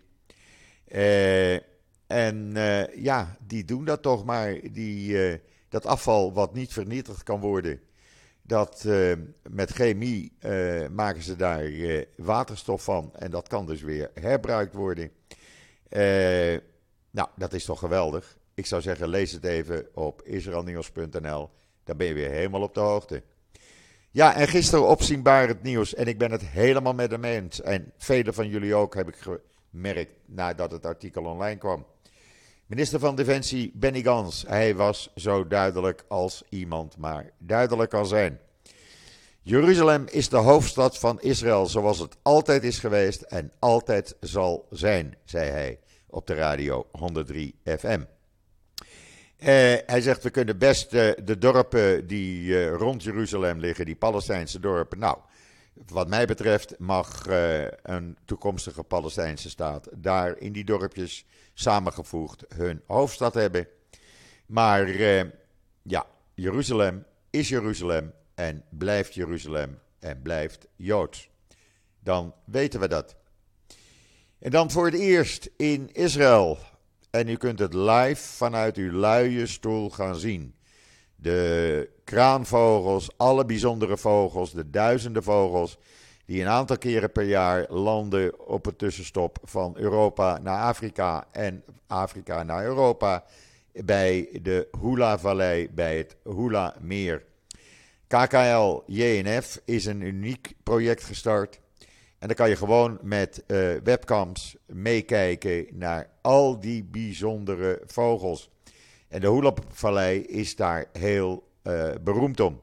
Uh, 0.88 1.54
en 2.06 2.52
ja, 2.96 3.36
die 3.46 3.64
doen 3.64 3.84
dat 3.84 4.02
toch 4.02 4.24
maar. 4.24 4.60
Die, 4.72 5.40
dat 5.68 5.86
afval 5.86 6.32
wat 6.32 6.54
niet 6.54 6.72
vernietigd 6.72 7.22
kan 7.22 7.40
worden, 7.40 7.80
dat 8.46 8.84
uh, 8.86 9.12
met 9.50 9.70
chemie 9.70 10.32
uh, 10.40 10.88
maken 10.88 11.22
ze 11.22 11.36
daar 11.36 11.64
uh, 11.64 12.02
waterstof 12.16 12.84
van 12.84 13.14
en 13.14 13.30
dat 13.30 13.48
kan 13.48 13.66
dus 13.66 13.82
weer 13.82 14.10
herbruikt 14.20 14.74
worden. 14.74 15.10
nou, 17.10 17.28
dat 17.36 17.52
is 17.52 17.64
toch 17.64 17.78
geweldig. 17.78 18.36
Ik 18.54 18.66
zou 18.66 18.82
zeggen, 18.82 19.08
lees 19.08 19.32
het 19.32 19.44
even 19.44 19.86
op 19.94 20.22
israelnieuws.nl. 20.22 21.50
Dan 21.84 21.96
ben 21.96 22.06
je 22.06 22.14
weer 22.14 22.30
helemaal 22.30 22.62
op 22.62 22.74
de 22.74 22.80
hoogte. 22.80 23.22
Ja, 24.10 24.34
en 24.34 24.48
gisteren 24.48 24.88
opzienbaar 24.88 25.48
het 25.48 25.62
nieuws. 25.62 25.94
En 25.94 26.06
ik 26.06 26.18
ben 26.18 26.30
het 26.30 26.42
helemaal 26.42 26.94
met 26.94 27.10
hem 27.10 27.24
eens. 27.24 27.60
En 27.60 27.92
velen 27.96 28.34
van 28.34 28.48
jullie 28.48 28.74
ook, 28.74 28.94
heb 28.94 29.08
ik 29.08 29.26
gemerkt 29.70 30.12
nadat 30.26 30.70
het 30.70 30.86
artikel 30.86 31.24
online 31.24 31.58
kwam. 31.58 31.86
Minister 32.66 32.98
van 32.98 33.14
Defensie 33.14 33.72
Benny 33.74 34.02
Gans, 34.02 34.44
hij 34.46 34.74
was 34.74 35.10
zo 35.14 35.46
duidelijk 35.46 36.04
als 36.08 36.42
iemand 36.48 36.96
maar 36.96 37.30
duidelijk 37.38 37.90
kan 37.90 38.06
zijn. 38.06 38.38
Jeruzalem 39.42 40.04
is 40.10 40.28
de 40.28 40.36
hoofdstad 40.36 40.98
van 40.98 41.20
Israël 41.20 41.66
zoals 41.66 41.98
het 41.98 42.16
altijd 42.22 42.62
is 42.62 42.78
geweest 42.78 43.22
en 43.22 43.52
altijd 43.58 44.16
zal 44.20 44.66
zijn, 44.70 45.16
zei 45.24 45.50
hij 45.50 45.78
op 46.06 46.26
de 46.26 46.34
radio 46.34 46.86
103 46.92 47.54
FM. 47.64 48.00
Uh, 48.00 49.46
hij 49.86 50.00
zegt, 50.00 50.22
we 50.22 50.30
kunnen 50.30 50.58
best 50.58 50.94
uh, 50.94 51.12
de 51.24 51.38
dorpen 51.38 52.06
die 52.06 52.42
uh, 52.42 52.72
rond 52.72 53.02
Jeruzalem 53.02 53.58
liggen, 53.58 53.84
die 53.84 53.96
Palestijnse 53.96 54.60
dorpen. 54.60 54.98
Nou, 54.98 55.18
wat 55.86 56.08
mij 56.08 56.26
betreft 56.26 56.78
mag 56.78 57.28
uh, 57.28 57.64
een 57.82 58.16
toekomstige 58.24 58.82
Palestijnse 58.82 59.50
staat 59.50 59.88
daar 59.92 60.38
in 60.38 60.52
die 60.52 60.64
dorpjes 60.64 61.26
samengevoegd 61.54 62.44
hun 62.54 62.82
hoofdstad 62.86 63.34
hebben. 63.34 63.68
Maar 64.46 64.88
uh, 64.88 65.22
ja, 65.82 66.06
Jeruzalem 66.34 67.04
is 67.30 67.48
Jeruzalem 67.48 68.12
en 68.34 68.64
blijft 68.68 69.14
Jeruzalem 69.14 69.78
en 69.98 70.22
blijft 70.22 70.66
Joods. 70.76 71.30
Dan 72.00 72.34
weten 72.44 72.80
we 72.80 72.88
dat. 72.88 73.16
En 74.38 74.50
dan 74.50 74.70
voor 74.70 74.84
het 74.84 74.94
eerst 74.94 75.50
in 75.56 75.92
Israël. 75.92 76.58
En 77.10 77.28
u 77.28 77.36
kunt 77.36 77.58
het 77.58 77.74
live 77.74 78.22
vanuit 78.22 78.76
uw 78.76 78.92
luie 78.92 79.46
stoel 79.46 79.90
gaan 79.90 80.16
zien. 80.16 80.54
De 81.24 81.90
kraanvogels, 82.04 83.08
alle 83.16 83.44
bijzondere 83.44 83.96
vogels, 83.96 84.52
de 84.52 84.70
duizenden 84.70 85.22
vogels 85.22 85.78
die 86.24 86.40
een 86.40 86.48
aantal 86.48 86.78
keren 86.78 87.12
per 87.12 87.24
jaar 87.24 87.66
landen 87.68 88.46
op 88.46 88.64
het 88.64 88.78
tussenstop 88.78 89.38
van 89.42 89.76
Europa 89.76 90.38
naar 90.38 90.60
Afrika 90.60 91.26
en 91.32 91.64
Afrika 91.86 92.42
naar 92.42 92.64
Europa 92.64 93.24
bij 93.72 94.28
de 94.42 94.68
Hula-vallei, 94.80 95.68
bij 95.70 95.96
het 95.96 96.16
Hula-meer. 96.24 97.24
KKL 98.06 98.82
JNF 98.86 99.60
is 99.64 99.84
een 99.84 100.00
uniek 100.00 100.54
project 100.62 101.04
gestart. 101.04 101.60
En 102.18 102.26
dan 102.26 102.36
kan 102.36 102.48
je 102.48 102.56
gewoon 102.56 102.98
met 103.02 103.44
uh, 103.46 103.74
webcams 103.84 104.56
meekijken 104.66 105.66
naar 105.70 106.10
al 106.20 106.60
die 106.60 106.84
bijzondere 106.84 107.82
vogels. 107.86 108.50
En 109.08 109.20
de 109.20 109.30
Hula-vallei 109.30 110.20
is 110.20 110.56
daar 110.56 110.86
heel 110.92 111.48
uh, 111.62 111.90
beroemd 112.02 112.40
om. 112.40 112.60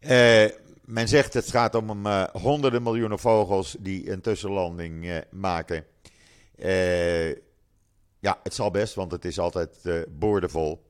Uh, 0.00 0.44
men 0.84 1.08
zegt 1.08 1.34
het 1.34 1.50
gaat 1.50 1.74
om 1.74 2.06
uh, 2.06 2.24
honderden 2.24 2.82
miljoenen 2.82 3.18
vogels 3.18 3.76
die 3.78 4.10
een 4.10 4.20
tussenlanding 4.20 5.24
maken. 5.30 5.84
ja, 8.20 8.40
het 8.42 8.54
zal 8.54 8.70
best, 8.70 8.94
want 8.94 9.12
het 9.12 9.24
is 9.24 9.38
altijd 9.38 10.04
boordevol. 10.08 10.86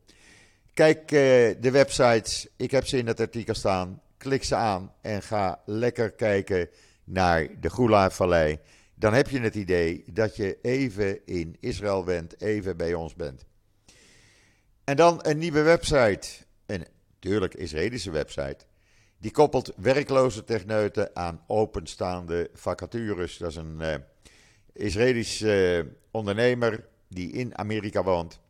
Kijk 0.74 1.08
de 1.08 1.70
websites, 1.70 2.48
ik 2.56 2.70
heb 2.70 2.86
ze 2.86 2.98
in 2.98 3.06
het 3.06 3.20
artikel 3.20 3.54
staan. 3.54 4.02
Klik 4.16 4.44
ze 4.44 4.54
aan 4.54 4.92
en 5.00 5.22
ga 5.22 5.60
lekker 5.64 6.10
kijken 6.12 6.68
naar 7.04 7.48
de 7.60 7.70
Gula-vallei. 7.70 8.58
Dan 8.94 9.14
heb 9.14 9.28
je 9.28 9.40
het 9.40 9.54
idee 9.54 10.04
dat 10.12 10.36
je 10.36 10.58
even 10.62 11.26
in 11.26 11.56
Israël 11.60 12.04
bent, 12.04 12.40
even 12.40 12.76
bij 12.76 12.94
ons 12.94 13.14
bent. 13.14 13.46
En 14.88 14.96
dan 14.96 15.18
een 15.22 15.38
nieuwe 15.38 15.62
website. 15.62 16.28
Een 16.66 16.86
natuurlijk 17.12 17.54
Israëlische 17.54 18.10
website. 18.10 18.56
Die 19.18 19.30
koppelt 19.30 19.72
werkloze 19.76 20.44
techneuten 20.44 21.16
aan 21.16 21.42
openstaande 21.46 22.50
vacatures. 22.54 23.36
Dat 23.36 23.50
is 23.50 23.56
een 23.56 23.78
uh, 23.80 23.94
Israëlisch 24.72 25.40
uh, 25.40 25.84
ondernemer 26.10 26.84
die 27.08 27.32
in 27.32 27.58
Amerika 27.58 28.02
woont. 28.02 28.40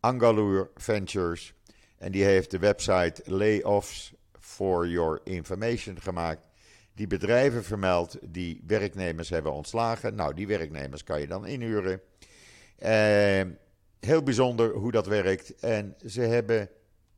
Angaloor 0.00 0.70
Ventures. 0.74 1.54
En 1.98 2.12
die 2.12 2.24
heeft 2.24 2.50
de 2.50 2.58
website 2.58 3.22
Layoffs 3.24 4.12
for 4.40 4.88
Your 4.88 5.20
Information 5.24 6.00
gemaakt. 6.00 6.48
Die 6.94 7.06
bedrijven 7.06 7.64
vermeldt 7.64 8.18
die 8.22 8.62
werknemers 8.66 9.28
hebben 9.28 9.52
ontslagen. 9.52 10.14
Nou, 10.14 10.34
die 10.34 10.46
werknemers 10.46 11.04
kan 11.04 11.20
je 11.20 11.26
dan 11.26 11.46
inhuren. 11.46 12.00
Uh, 12.82 13.40
heel 14.04 14.22
bijzonder 14.22 14.74
hoe 14.74 14.90
dat 14.92 15.06
werkt. 15.06 15.54
En 15.54 15.96
ze 16.06 16.20
hebben 16.20 16.68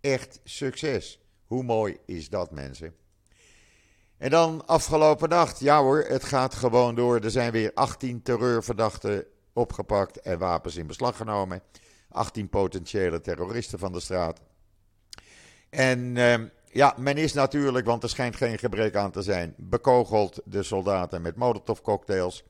echt 0.00 0.40
succes. 0.44 1.20
Hoe 1.46 1.62
mooi 1.62 1.96
is 2.06 2.28
dat, 2.28 2.50
mensen? 2.50 2.94
En 4.16 4.30
dan 4.30 4.66
afgelopen 4.66 5.28
nacht, 5.28 5.60
ja 5.60 5.82
hoor, 5.82 6.04
het 6.08 6.24
gaat 6.24 6.54
gewoon 6.54 6.94
door. 6.94 7.20
Er 7.20 7.30
zijn 7.30 7.52
weer 7.52 7.70
18 7.74 8.22
terreurverdachten 8.22 9.24
opgepakt 9.52 10.20
en 10.20 10.38
wapens 10.38 10.76
in 10.76 10.86
beslag 10.86 11.16
genomen. 11.16 11.62
18 12.08 12.48
potentiële 12.48 13.20
terroristen 13.20 13.78
van 13.78 13.92
de 13.92 14.00
straat. 14.00 14.40
En 15.70 16.16
uh, 16.16 16.34
ja, 16.70 16.94
men 16.98 17.16
is 17.16 17.32
natuurlijk, 17.32 17.86
want 17.86 18.02
er 18.02 18.08
schijnt 18.08 18.36
geen 18.36 18.58
gebrek 18.58 18.96
aan 18.96 19.10
te 19.10 19.22
zijn, 19.22 19.54
bekogeld 19.56 20.40
de 20.44 20.62
soldaten 20.62 21.22
met 21.22 21.36
molotovcocktails. 21.36 22.44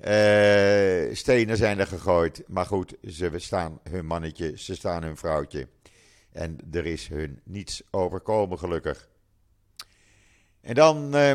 Uh, 0.00 1.14
stenen 1.14 1.56
zijn 1.56 1.78
er 1.78 1.86
gegooid. 1.86 2.42
Maar 2.46 2.66
goed, 2.66 2.94
ze 3.08 3.32
staan 3.36 3.80
hun 3.90 4.06
mannetje, 4.06 4.58
ze 4.58 4.74
staan 4.74 5.02
hun 5.02 5.16
vrouwtje. 5.16 5.68
En 6.32 6.58
er 6.72 6.86
is 6.86 7.08
hun 7.08 7.40
niets 7.44 7.82
overkomen, 7.90 8.58
gelukkig. 8.58 9.08
En 10.60 10.74
dan, 10.74 11.16
uh, 11.16 11.32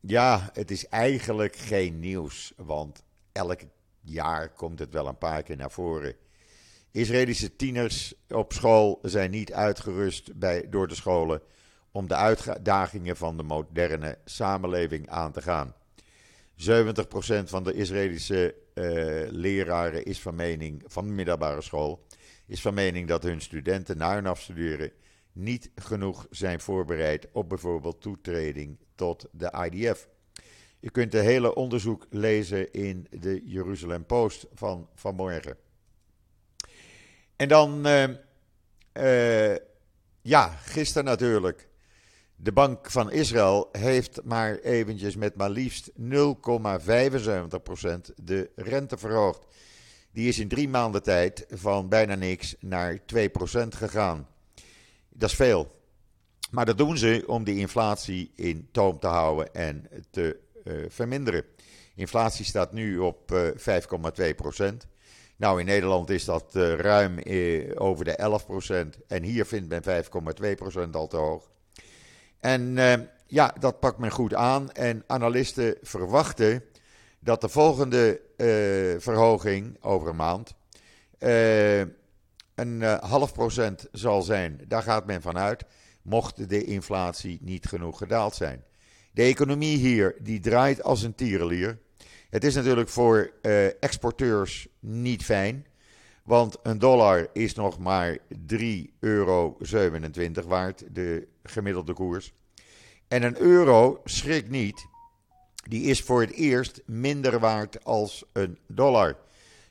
ja, 0.00 0.50
het 0.52 0.70
is 0.70 0.88
eigenlijk 0.88 1.56
geen 1.56 1.98
nieuws. 2.00 2.52
Want 2.56 3.04
elk 3.32 3.60
jaar 4.00 4.48
komt 4.48 4.78
het 4.78 4.92
wel 4.92 5.06
een 5.06 5.18
paar 5.18 5.42
keer 5.42 5.56
naar 5.56 5.70
voren. 5.70 6.14
Israëlische 6.90 7.56
tieners 7.56 8.14
op 8.28 8.52
school 8.52 8.98
zijn 9.02 9.30
niet 9.30 9.52
uitgerust 9.52 10.38
bij, 10.38 10.68
door 10.68 10.88
de 10.88 10.94
scholen 10.94 11.42
om 11.92 12.08
de 12.08 12.14
uitdagingen 12.14 13.16
van 13.16 13.36
de 13.36 13.42
moderne 13.42 14.18
samenleving 14.24 15.08
aan 15.08 15.32
te 15.32 15.42
gaan. 15.42 15.74
70% 16.60 16.62
van 17.44 17.64
de 17.64 17.74
Israëlische 17.74 18.54
uh, 18.74 18.84
leraren 19.30 20.04
is 20.04 20.20
van 20.20 20.34
mening, 20.34 20.82
van 20.86 21.06
de 21.06 21.12
middelbare 21.12 21.62
school, 21.62 22.06
is 22.46 22.60
van 22.60 22.74
mening 22.74 23.08
dat 23.08 23.22
hun 23.22 23.40
studenten 23.40 23.96
na 23.96 24.14
hun 24.14 24.26
afstuderen 24.26 24.92
niet 25.32 25.70
genoeg 25.74 26.26
zijn 26.30 26.60
voorbereid 26.60 27.28
op 27.32 27.48
bijvoorbeeld 27.48 28.00
toetreding 28.00 28.78
tot 28.94 29.26
de 29.32 29.68
IDF. 29.70 30.08
Je 30.80 30.90
kunt 30.90 31.12
het 31.12 31.22
hele 31.22 31.54
onderzoek 31.54 32.06
lezen 32.10 32.72
in 32.72 33.06
de 33.10 33.42
Jeruzalem 33.44 34.06
Post 34.06 34.46
van 34.54 34.88
vanmorgen. 34.94 35.56
En 37.36 37.48
dan, 37.48 37.86
uh, 37.86 38.08
uh, 38.92 39.56
ja, 40.22 40.48
gisteren 40.48 41.04
natuurlijk. 41.04 41.68
De 42.42 42.52
Bank 42.52 42.90
van 42.90 43.10
Israël 43.10 43.68
heeft 43.72 44.20
maar 44.24 44.58
eventjes 44.58 45.16
met 45.16 45.36
maar 45.36 45.50
liefst 45.50 45.90
0,75% 45.90 45.96
de 48.22 48.50
rente 48.54 48.98
verhoogd. 48.98 49.46
Die 50.12 50.28
is 50.28 50.38
in 50.38 50.48
drie 50.48 50.68
maanden 50.68 51.02
tijd 51.02 51.46
van 51.48 51.88
bijna 51.88 52.14
niks 52.14 52.56
naar 52.60 52.98
2% 52.98 53.02
gegaan. 53.68 54.28
dat 55.08 55.30
is 55.30 55.36
veel. 55.36 55.68
Maar 56.50 56.66
dat 56.66 56.78
doen 56.78 56.98
ze 56.98 57.24
om 57.26 57.44
die 57.44 57.58
inflatie 57.58 58.32
in 58.34 58.68
toom 58.72 58.98
te 58.98 59.06
houden 59.06 59.54
en 59.54 59.88
te 60.10 60.40
verminderen. 60.88 61.44
Inflatie 61.94 62.44
staat 62.44 62.72
nu 62.72 62.98
op 62.98 63.32
5,2 63.56 64.34
procent. 64.36 64.86
Nou, 65.36 65.60
in 65.60 65.66
Nederland 65.66 66.10
is 66.10 66.24
dat 66.24 66.54
ruim 66.54 67.18
over 67.74 68.04
de 68.04 68.14
11 68.16 68.46
procent. 68.46 68.98
En 69.06 69.22
hier 69.22 69.46
vindt 69.46 69.68
men 69.68 70.04
5,2 70.04 70.54
procent 70.54 70.96
al 70.96 71.06
te 71.06 71.16
hoog. 71.16 71.49
En 72.40 72.78
ja, 73.26 73.54
dat 73.58 73.80
pakt 73.80 73.98
men 73.98 74.10
goed 74.10 74.34
aan. 74.34 74.72
En 74.72 75.04
analisten 75.06 75.76
verwachten 75.82 76.64
dat 77.18 77.40
de 77.40 77.48
volgende 77.48 78.20
uh, 78.36 79.00
verhoging 79.00 79.76
over 79.80 80.08
een 80.08 80.16
maand 80.16 80.54
uh, 81.20 81.80
een 82.54 82.82
half 82.82 83.32
procent 83.32 83.88
zal 83.92 84.22
zijn. 84.22 84.60
Daar 84.68 84.82
gaat 84.82 85.06
men 85.06 85.22
vanuit, 85.22 85.64
mocht 86.02 86.48
de 86.48 86.64
inflatie 86.64 87.38
niet 87.42 87.66
genoeg 87.66 87.98
gedaald 87.98 88.34
zijn. 88.34 88.64
De 89.12 89.22
economie 89.22 89.76
hier 89.76 90.16
die 90.20 90.40
draait 90.40 90.82
als 90.82 91.02
een 91.02 91.14
tierenlier. 91.14 91.78
Het 92.30 92.44
is 92.44 92.54
natuurlijk 92.54 92.88
voor 92.88 93.30
exporteurs 93.80 94.68
niet 94.80 95.24
fijn. 95.24 95.66
Want 96.24 96.56
een 96.62 96.78
dollar 96.78 97.28
is 97.32 97.54
nog 97.54 97.78
maar 97.78 98.18
3,27 98.18 98.24
euro 99.00 99.56
waard, 100.46 100.84
de 100.92 101.26
gemiddelde 101.42 101.92
koers. 101.92 102.32
En 103.08 103.22
een 103.22 103.40
euro, 103.40 104.00
schrik 104.04 104.48
niet, 104.48 104.86
die 105.68 105.82
is 105.82 106.02
voor 106.02 106.20
het 106.20 106.32
eerst 106.32 106.82
minder 106.86 107.38
waard 107.38 107.84
als 107.84 108.24
een 108.32 108.58
dollar. 108.66 109.16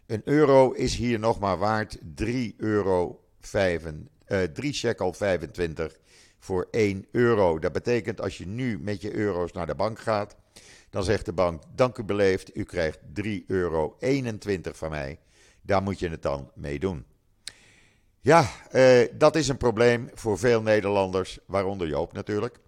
Een 0.06 0.22
euro 0.25 0.72
is 0.72 0.96
hier 0.96 1.20
nog 1.20 1.39
maar 1.39 1.58
waard 1.58 1.98
3 2.15 2.53
euro 2.58 3.24
5, 3.39 3.84
uh, 4.27 4.41
3 4.44 4.74
shekel 4.74 5.13
25 5.13 6.00
voor 6.39 6.68
1 6.72 7.06
euro. 7.12 7.60
Dat 7.60 7.72
betekent 7.72 8.22
als 8.22 8.38
je 8.38 8.48
nu 8.48 8.79
met 8.79 9.01
je 9.01 9.15
euro's 9.15 9.51
naar 9.51 9.65
de 9.65 9.75
bank 9.75 10.00
gaat, 10.00 10.36
dan 10.89 11.03
zegt 11.03 11.25
de 11.25 11.34
bank: 11.34 11.63
Dank 11.75 11.98
u 11.98 12.03
beleefd, 12.03 12.58
u 12.58 12.63
krijgt 12.63 13.00
3 13.13 13.44
euro 13.48 13.96
21 14.00 14.77
van 14.77 14.89
mij. 14.89 15.20
Daar 15.69 15.83
moet 15.83 15.99
je 15.99 16.09
het 16.09 16.21
dan 16.21 16.51
mee 16.53 16.79
doen. 16.79 17.05
Ja, 18.19 18.49
uh, 18.71 19.07
dat 19.13 19.35
is 19.35 19.47
een 19.47 19.57
probleem 19.57 20.09
voor 20.13 20.38
veel 20.38 20.61
Nederlanders, 20.61 21.39
waaronder 21.45 21.88
Joop 21.88 22.13
natuurlijk. 22.13 22.59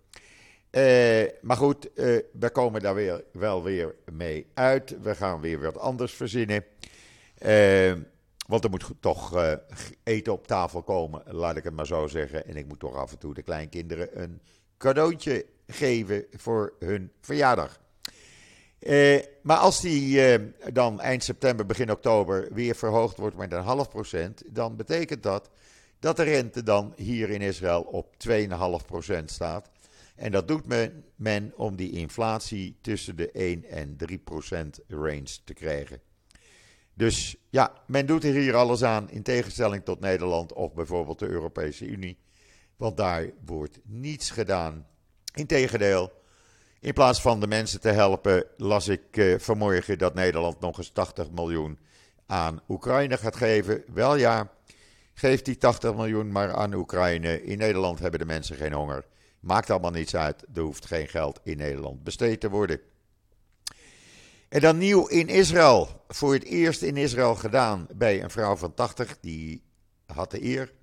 Uh, 0.72 1.24
maar 1.41 1.58
goed, 1.58 1.86
uh, 1.96 2.20
we 2.39 2.50
komen 2.51 2.81
daar 2.81 2.96
weer, 2.96 3.24
wel 3.31 3.63
weer 3.63 3.96
mee 4.12 4.48
uit. 4.53 5.01
We 5.01 5.15
gaan 5.15 5.41
weer 5.41 5.62
wat 5.62 5.77
anders 5.77 6.13
verzinnen. 6.13 6.65
Want 8.48 8.63
er 8.63 8.70
moet 8.70 8.91
toch 9.00 9.43
eten 10.03 10.34
op 10.34 10.48
tafel 10.48 10.84
komen, 10.84 11.24
laat 11.25 11.58
ik 11.58 11.63
het 11.63 11.75
maar 11.75 11.88
zo 11.88 12.08
zeggen. 12.08 12.46
En 12.46 12.55
ik 12.55 12.67
moet 12.67 12.79
toch 12.79 12.96
af 12.96 13.12
en 13.12 13.17
toe 13.17 13.34
de 13.34 13.41
kleinkinderen 13.41 14.22
een 14.22 14.41
cadeautje 14.77 15.46
geven 15.67 16.25
voor 16.31 16.74
hun 16.79 17.12
verjaardag. 17.22 17.81
Maar 19.42 19.58
als 19.58 19.82
die 19.82 20.22
dan 20.74 21.00
eind 21.00 21.24
september, 21.24 21.66
begin 21.66 21.92
oktober 21.92 22.48
weer 22.54 22.76
verhoogd 22.76 23.18
wordt 23.18 23.38
met 23.38 23.52
een 23.52 23.64
half 23.64 23.90
procent, 23.90 24.44
dan 24.48 24.76
betekent 24.76 25.24
dat 25.24 25.50
dat 26.02 26.18
de 26.18 26.24
rente 26.24 26.64
dan 26.64 26.94
hier 26.96 27.30
in 27.30 27.42
Israël 27.42 27.82
op 27.82 28.16
2,5 28.28 28.86
procent 28.86 29.32
staat. 29.32 29.70
En 30.16 30.32
dat 30.32 30.48
doet 30.48 30.66
men, 30.66 31.04
men 31.16 31.54
om 31.56 31.76
die 31.76 31.92
inflatie 31.92 32.78
tussen 32.82 33.16
de 33.16 33.32
1 33.32 33.66
en 33.66 33.98
3 33.98 34.18
procent 34.18 34.80
range 34.88 35.38
te 35.44 35.54
krijgen. 35.54 36.02
Dus 36.94 37.36
ja, 37.50 37.74
men 37.88 38.06
doet 38.06 38.24
er 38.24 38.34
hier 38.34 38.56
alles 38.56 38.84
aan 38.84 39.10
in 39.10 39.24
tegenstelling 39.24 39.84
tot 39.84 40.00
Nederland 40.00 40.54
of 40.54 40.74
bijvoorbeeld 40.74 41.20
de 41.20 41.28
Europese 41.28 41.86
Unie. 41.86 42.18
Want 42.78 42.98
daar 42.98 43.32
wordt 43.46 43.80
niets 43.84 44.30
gedaan. 44.30 44.88
Integendeel, 45.34 46.12
in 46.82 46.94
plaats 46.94 47.22
van 47.22 47.40
de 47.40 47.48
mensen 47.48 47.82
te 47.82 47.90
helpen, 47.90 48.46
las 48.58 48.88
ik 48.88 49.18
uh, 49.18 49.40
vanmorgen 49.40 49.98
dat 49.98 50.14
Nederland 50.14 50.60
nog 50.60 50.77
eens 50.77 50.90
80 50.90 51.32
miljoen 51.32 51.79
aan 52.25 52.62
Oekraïne 52.70 53.18
gaat 53.18 53.36
geven. 53.36 53.84
Wel 53.94 54.16
ja, 54.16 54.51
geeft 55.14 55.46
die 55.46 55.58
80 55.58 55.96
miljoen 55.96 56.32
maar 56.32 56.53
aan 56.53 56.74
Oekraïne. 56.74 57.44
In 57.44 57.58
Nederland 57.58 58.00
hebben 58.00 58.20
de 58.20 58.25
mensen 58.25 58.55
geen 58.55 58.74
honger. 58.74 59.05
Maakt 59.40 59.70
allemaal 59.70 59.92
niets 59.92 60.16
uit, 60.16 60.46
er 60.53 60.62
hoeft 60.62 60.86
geen 60.86 61.08
geld 61.08 61.40
in 61.44 61.58
Nederland 61.58 62.03
besteed 62.03 62.40
te 62.40 62.50
worden. 62.50 62.79
En 64.50 64.62
dan 64.62 64.77
nieuw 64.77 65.08
in 65.08 65.27
Israël. 65.27 66.03
Voor 66.08 66.34
het 66.34 66.44
eerst 66.44 66.82
in 66.82 66.98
Israël 66.98 67.36
gedaan 67.36 67.88
bij 67.96 68.24
een 68.24 68.29
vrouw 68.29 68.55
van 68.55 68.74
80, 68.74 69.18
die 69.20 69.64
had 70.05 70.32
de 70.32 70.44
eer. 70.44 70.74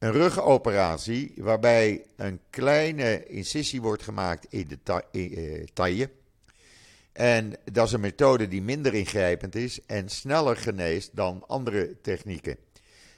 Een 0.00 0.12
rugoperatie 0.12 1.32
waarbij 1.36 2.06
een 2.16 2.40
kleine 2.50 3.26
incisie 3.26 3.80
wordt 3.80 4.02
gemaakt 4.02 4.46
in 4.48 4.68
de 4.68 5.02
uh, 5.12 5.64
taille. 5.72 6.10
En 7.12 7.52
dat 7.72 7.86
is 7.86 7.92
een 7.92 8.00
methode 8.00 8.48
die 8.48 8.62
minder 8.62 8.94
ingrijpend 8.94 9.54
is 9.54 9.80
en 9.86 10.08
sneller 10.08 10.56
geneest 10.56 11.16
dan 11.16 11.44
andere 11.46 12.00
technieken. 12.00 12.56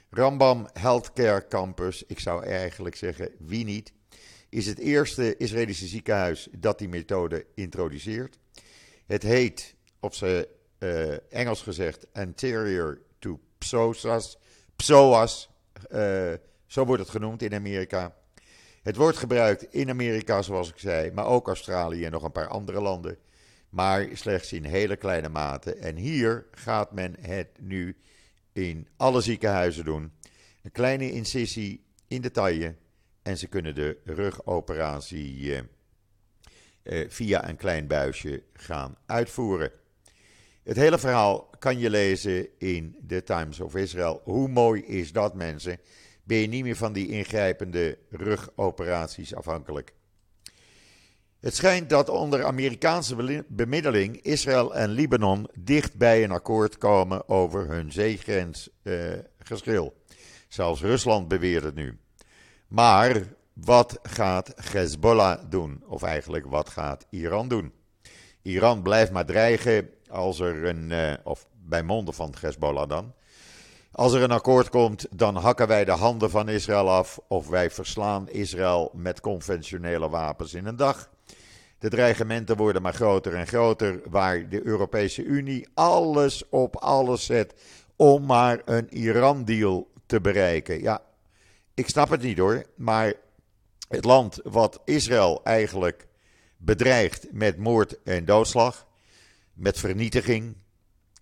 Rambam 0.09 0.67
Healthcare 0.73 1.47
Campus, 1.47 2.03
ik 2.07 2.19
zou 2.19 2.45
eigenlijk 2.45 2.95
zeggen 2.95 3.29
wie 3.39 3.65
niet, 3.65 3.93
is 4.49 4.65
het 4.65 4.79
eerste 4.79 5.37
Israëlische 5.37 5.87
ziekenhuis 5.87 6.47
dat 6.51 6.77
die 6.79 6.89
methode 6.89 7.45
introduceert. 7.55 8.39
Het 9.05 9.23
heet, 9.23 9.75
op 9.99 10.13
zijn 10.13 10.45
uh, 10.79 11.33
Engels 11.33 11.61
gezegd, 11.61 12.07
anterior 12.13 13.01
to 13.19 13.39
psoas, 13.57 14.37
psoas, 14.75 15.49
uh, 15.91 16.33
zo 16.73 16.85
wordt 16.85 17.01
het 17.01 17.11
genoemd 17.11 17.41
in 17.41 17.53
Amerika. 17.53 18.15
Het 18.81 18.95
wordt 18.95 19.17
gebruikt 19.17 19.73
in 19.73 19.89
Amerika, 19.89 20.41
zoals 20.41 20.69
ik 20.69 20.77
zei, 20.77 21.11
maar 21.11 21.25
ook 21.25 21.47
Australië 21.47 22.05
en 22.05 22.11
nog 22.11 22.23
een 22.23 22.31
paar 22.31 22.47
andere 22.47 22.81
landen. 22.81 23.17
Maar 23.69 24.07
slechts 24.13 24.53
in 24.53 24.63
hele 24.63 24.95
kleine 24.95 25.29
mate. 25.29 25.75
En 25.75 25.95
hier 25.95 26.45
gaat 26.51 26.91
men 26.91 27.15
het 27.19 27.47
nu 27.59 27.97
in 28.53 28.87
alle 28.97 29.21
ziekenhuizen 29.21 29.85
doen. 29.85 30.11
Een 30.61 30.71
kleine 30.71 31.11
incisie 31.11 31.83
in 32.07 32.21
de 32.21 32.31
taille 32.31 32.75
en 33.21 33.37
ze 33.37 33.47
kunnen 33.47 33.75
de 33.75 33.97
rugoperatie 34.03 35.39
uh, 35.39 35.59
uh, 36.83 37.09
via 37.09 37.49
een 37.49 37.57
klein 37.57 37.87
buisje 37.87 38.43
gaan 38.53 38.97
uitvoeren. 39.05 39.71
Het 40.63 40.77
hele 40.77 40.97
verhaal 40.97 41.49
kan 41.59 41.79
je 41.79 41.89
lezen 41.89 42.47
in 42.57 42.95
The 43.07 43.23
Times 43.23 43.59
of 43.59 43.75
Israel. 43.75 44.21
Hoe 44.23 44.47
mooi 44.47 44.81
is 44.85 45.11
dat, 45.11 45.33
mensen? 45.33 45.79
Ben 46.23 46.37
je 46.37 46.47
niet 46.47 46.63
meer 46.63 46.75
van 46.75 46.93
die 46.93 47.07
ingrijpende 47.07 47.97
rugoperaties 48.09 49.35
afhankelijk? 49.35 49.93
Het 51.39 51.55
schijnt 51.55 51.89
dat 51.89 52.09
onder 52.09 52.43
Amerikaanse 52.43 53.43
bemiddeling 53.47 54.21
Israël 54.21 54.75
en 54.75 54.89
Libanon 54.89 55.47
dicht 55.59 55.97
bij 55.97 56.23
een 56.23 56.31
akkoord 56.31 56.77
komen 56.77 57.29
over 57.29 57.67
hun 57.67 57.91
zeegrensgeschil. 57.91 59.85
Uh, 59.85 60.15
Zelfs 60.47 60.81
Rusland 60.81 61.27
beweert 61.27 61.63
het 61.63 61.75
nu. 61.75 61.97
Maar 62.67 63.23
wat 63.53 63.99
gaat 64.03 64.53
Hezbollah 64.71 65.39
doen? 65.49 65.83
Of 65.85 66.03
eigenlijk, 66.03 66.45
wat 66.45 66.69
gaat 66.69 67.05
Iran 67.09 67.47
doen? 67.47 67.73
Iran 68.41 68.81
blijft 68.81 69.11
maar 69.11 69.25
dreigen 69.25 69.89
als 70.09 70.39
er 70.39 70.65
een, 70.65 70.89
uh, 70.89 71.13
of 71.23 71.47
bij 71.65 71.83
monden 71.83 72.13
van 72.13 72.33
Hezbollah 72.39 72.89
dan. 72.89 73.13
Als 73.95 74.13
er 74.13 74.21
een 74.21 74.31
akkoord 74.31 74.69
komt, 74.69 75.07
dan 75.11 75.35
hakken 75.35 75.67
wij 75.67 75.85
de 75.85 75.91
handen 75.91 76.29
van 76.29 76.49
Israël 76.49 76.91
af 76.91 77.19
of 77.27 77.47
wij 77.47 77.71
verslaan 77.71 78.29
Israël 78.29 78.91
met 78.93 79.21
conventionele 79.21 80.09
wapens 80.09 80.53
in 80.53 80.65
een 80.65 80.75
dag. 80.75 81.09
De 81.79 81.89
dreigementen 81.89 82.57
worden 82.57 82.81
maar 82.81 82.93
groter 82.93 83.33
en 83.33 83.47
groter, 83.47 84.01
waar 84.09 84.49
de 84.49 84.65
Europese 84.65 85.23
Unie 85.23 85.67
alles 85.73 86.49
op 86.49 86.75
alles 86.75 87.25
zet 87.25 87.53
om 87.95 88.25
maar 88.25 88.61
een 88.65 88.93
Iran-deal 88.93 89.91
te 90.05 90.21
bereiken. 90.21 90.81
Ja, 90.81 91.01
ik 91.73 91.89
snap 91.89 92.09
het 92.09 92.21
niet 92.21 92.37
hoor, 92.37 92.65
maar 92.75 93.13
het 93.87 94.05
land 94.05 94.39
wat 94.43 94.81
Israël 94.85 95.41
eigenlijk 95.43 96.07
bedreigt 96.57 97.27
met 97.31 97.57
moord 97.57 98.03
en 98.03 98.25
doodslag, 98.25 98.87
met 99.53 99.79
vernietiging, 99.79 100.55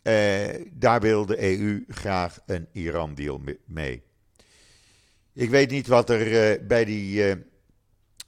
eh, 0.02 0.66
daar 0.72 1.02
wil 1.02 1.26
de 1.26 1.60
EU 1.60 1.86
graag 1.88 2.40
een 2.46 2.68
Iran-deal 2.72 3.42
mee. 3.66 4.04
Ik 5.34 5.50
weet 5.50 5.70
niet 5.70 5.88
wat 5.88 6.10
er 6.10 6.52
eh, 6.52 6.68
bij 6.68 6.86
die 6.86 7.24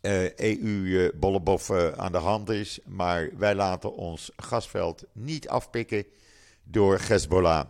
eh, 0.02 0.38
EU-bollebof 0.38 1.70
eh, 1.70 1.92
aan 1.92 2.12
de 2.12 2.18
hand 2.18 2.50
is, 2.50 2.80
maar 2.86 3.30
wij 3.38 3.56
laten 3.56 3.96
ons 3.96 4.32
gasveld 4.36 5.04
niet 5.12 5.48
afpikken 5.50 6.06
door 6.64 7.00
Hezbollah 7.00 7.66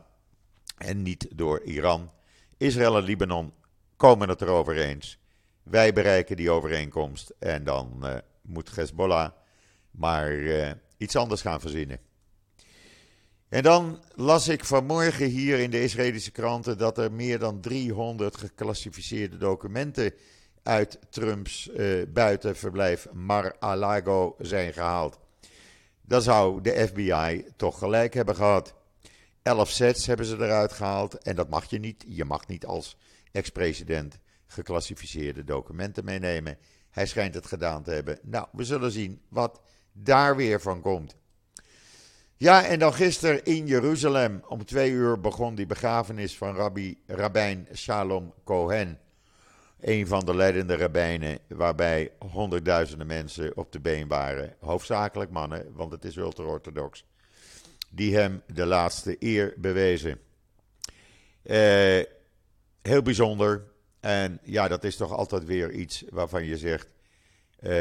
en 0.78 1.02
niet 1.02 1.28
door 1.32 1.62
Iran. 1.62 2.12
Israël 2.58 2.98
en 2.98 3.04
Libanon 3.04 3.54
komen 3.96 4.30
het 4.30 4.42
erover 4.42 4.78
eens. 4.78 5.20
Wij 5.64 5.94
bereiken 5.94 6.36
die 6.36 6.52
overeenkomst 6.52 7.34
en 7.40 7.64
dan 7.64 8.04
moet 8.42 8.76
Hezbollah 8.76 9.32
maar 9.92 10.34
iets 10.98 11.16
anders 11.16 11.42
gaan 11.42 11.62
verzinnen. 11.62 12.00
En 13.54 13.64
dan 13.64 14.00
las 14.16 14.48
ik 14.48 14.66
vanmorgen 14.66 15.26
hier 15.26 15.60
in 15.60 15.70
de 15.70 15.84
Israëlische 15.84 16.32
kranten 16.32 16.78
dat 16.78 16.98
er 16.98 17.12
meer 17.12 17.40
dan 17.40 17.62
300 17.62 18.38
geclassificeerde 18.38 19.38
documenten 19.38 20.14
uit 20.64 21.00
Trumps 21.10 21.70
buitenverblijf 22.08 23.08
Mar-a-Lago 23.12 24.36
zijn 24.40 24.74
gehaald. 24.74 25.20
Dan 26.02 26.22
zou 26.22 26.62
de 26.62 26.88
FBI 26.88 27.46
toch 27.56 27.78
gelijk 27.78 28.14
hebben 28.14 28.36
gehad. 28.36 28.76
Elf 29.44 29.70
sets 29.70 30.06
hebben 30.06 30.26
ze 30.26 30.36
eruit 30.36 30.74
gehaald 30.74 31.18
en 31.18 31.36
dat 31.36 31.50
mag 31.50 31.70
je 31.70 31.80
niet. 31.80 32.06
Je 32.08 32.26
mag 32.26 32.48
niet 32.48 32.66
als 32.66 32.98
ex-president 33.32 34.20
geclassificeerde 34.48 35.44
documenten 35.44 36.06
meenemen. 36.06 36.58
Hij 36.90 37.06
schijnt 37.06 37.36
het 37.36 37.48
gedaan 37.48 37.84
te 37.84 37.92
hebben. 37.92 38.20
Nou, 38.22 38.48
we 38.52 38.64
zullen 38.64 38.92
zien 38.92 39.22
wat 39.30 39.62
daar 39.92 40.36
weer 40.36 40.62
van 40.62 40.82
komt. 40.82 41.16
Ja, 42.44 42.66
en 42.66 42.80
dan 42.80 42.94
gisteren 42.94 43.44
in 43.44 43.68
Jeruzalem 43.68 44.44
om 44.48 44.66
twee 44.66 44.92
uur 44.92 45.20
begon 45.20 45.56
die 45.56 45.66
begrafenis 45.66 46.38
van 46.38 46.56
Rabbi 46.56 46.98
Rabijn 47.08 47.68
Shalom 47.74 48.34
Cohen. 48.44 49.00
Een 49.80 50.08
van 50.08 50.26
de 50.26 50.36
leidende 50.36 50.76
rabbijnen, 50.76 51.40
waarbij 51.48 52.12
honderdduizenden 52.20 53.08
mensen 53.08 53.58
op 53.58 53.72
de 53.72 53.80
been 53.80 54.08
waren. 54.08 54.56
Hoofdzakelijk 54.60 55.32
mannen, 55.32 55.74
want 55.74 55.92
het 55.92 56.06
is 56.06 56.16
ultra-orthodox. 56.16 57.06
Die 57.90 58.16
hem 58.16 58.42
de 58.54 58.66
laatste 58.66 59.16
eer 59.20 59.54
bewezen. 59.58 60.20
Eh, 61.44 62.02
heel 62.82 63.02
bijzonder. 63.04 63.64
En 64.00 64.40
ja, 64.42 64.68
dat 64.68 64.84
is 64.84 64.96
toch 64.96 65.12
altijd 65.12 65.46
weer 65.46 65.72
iets 65.72 66.04
waarvan 66.10 66.46
je 66.46 66.58
zegt. 66.58 66.88
Uh, 67.60 67.72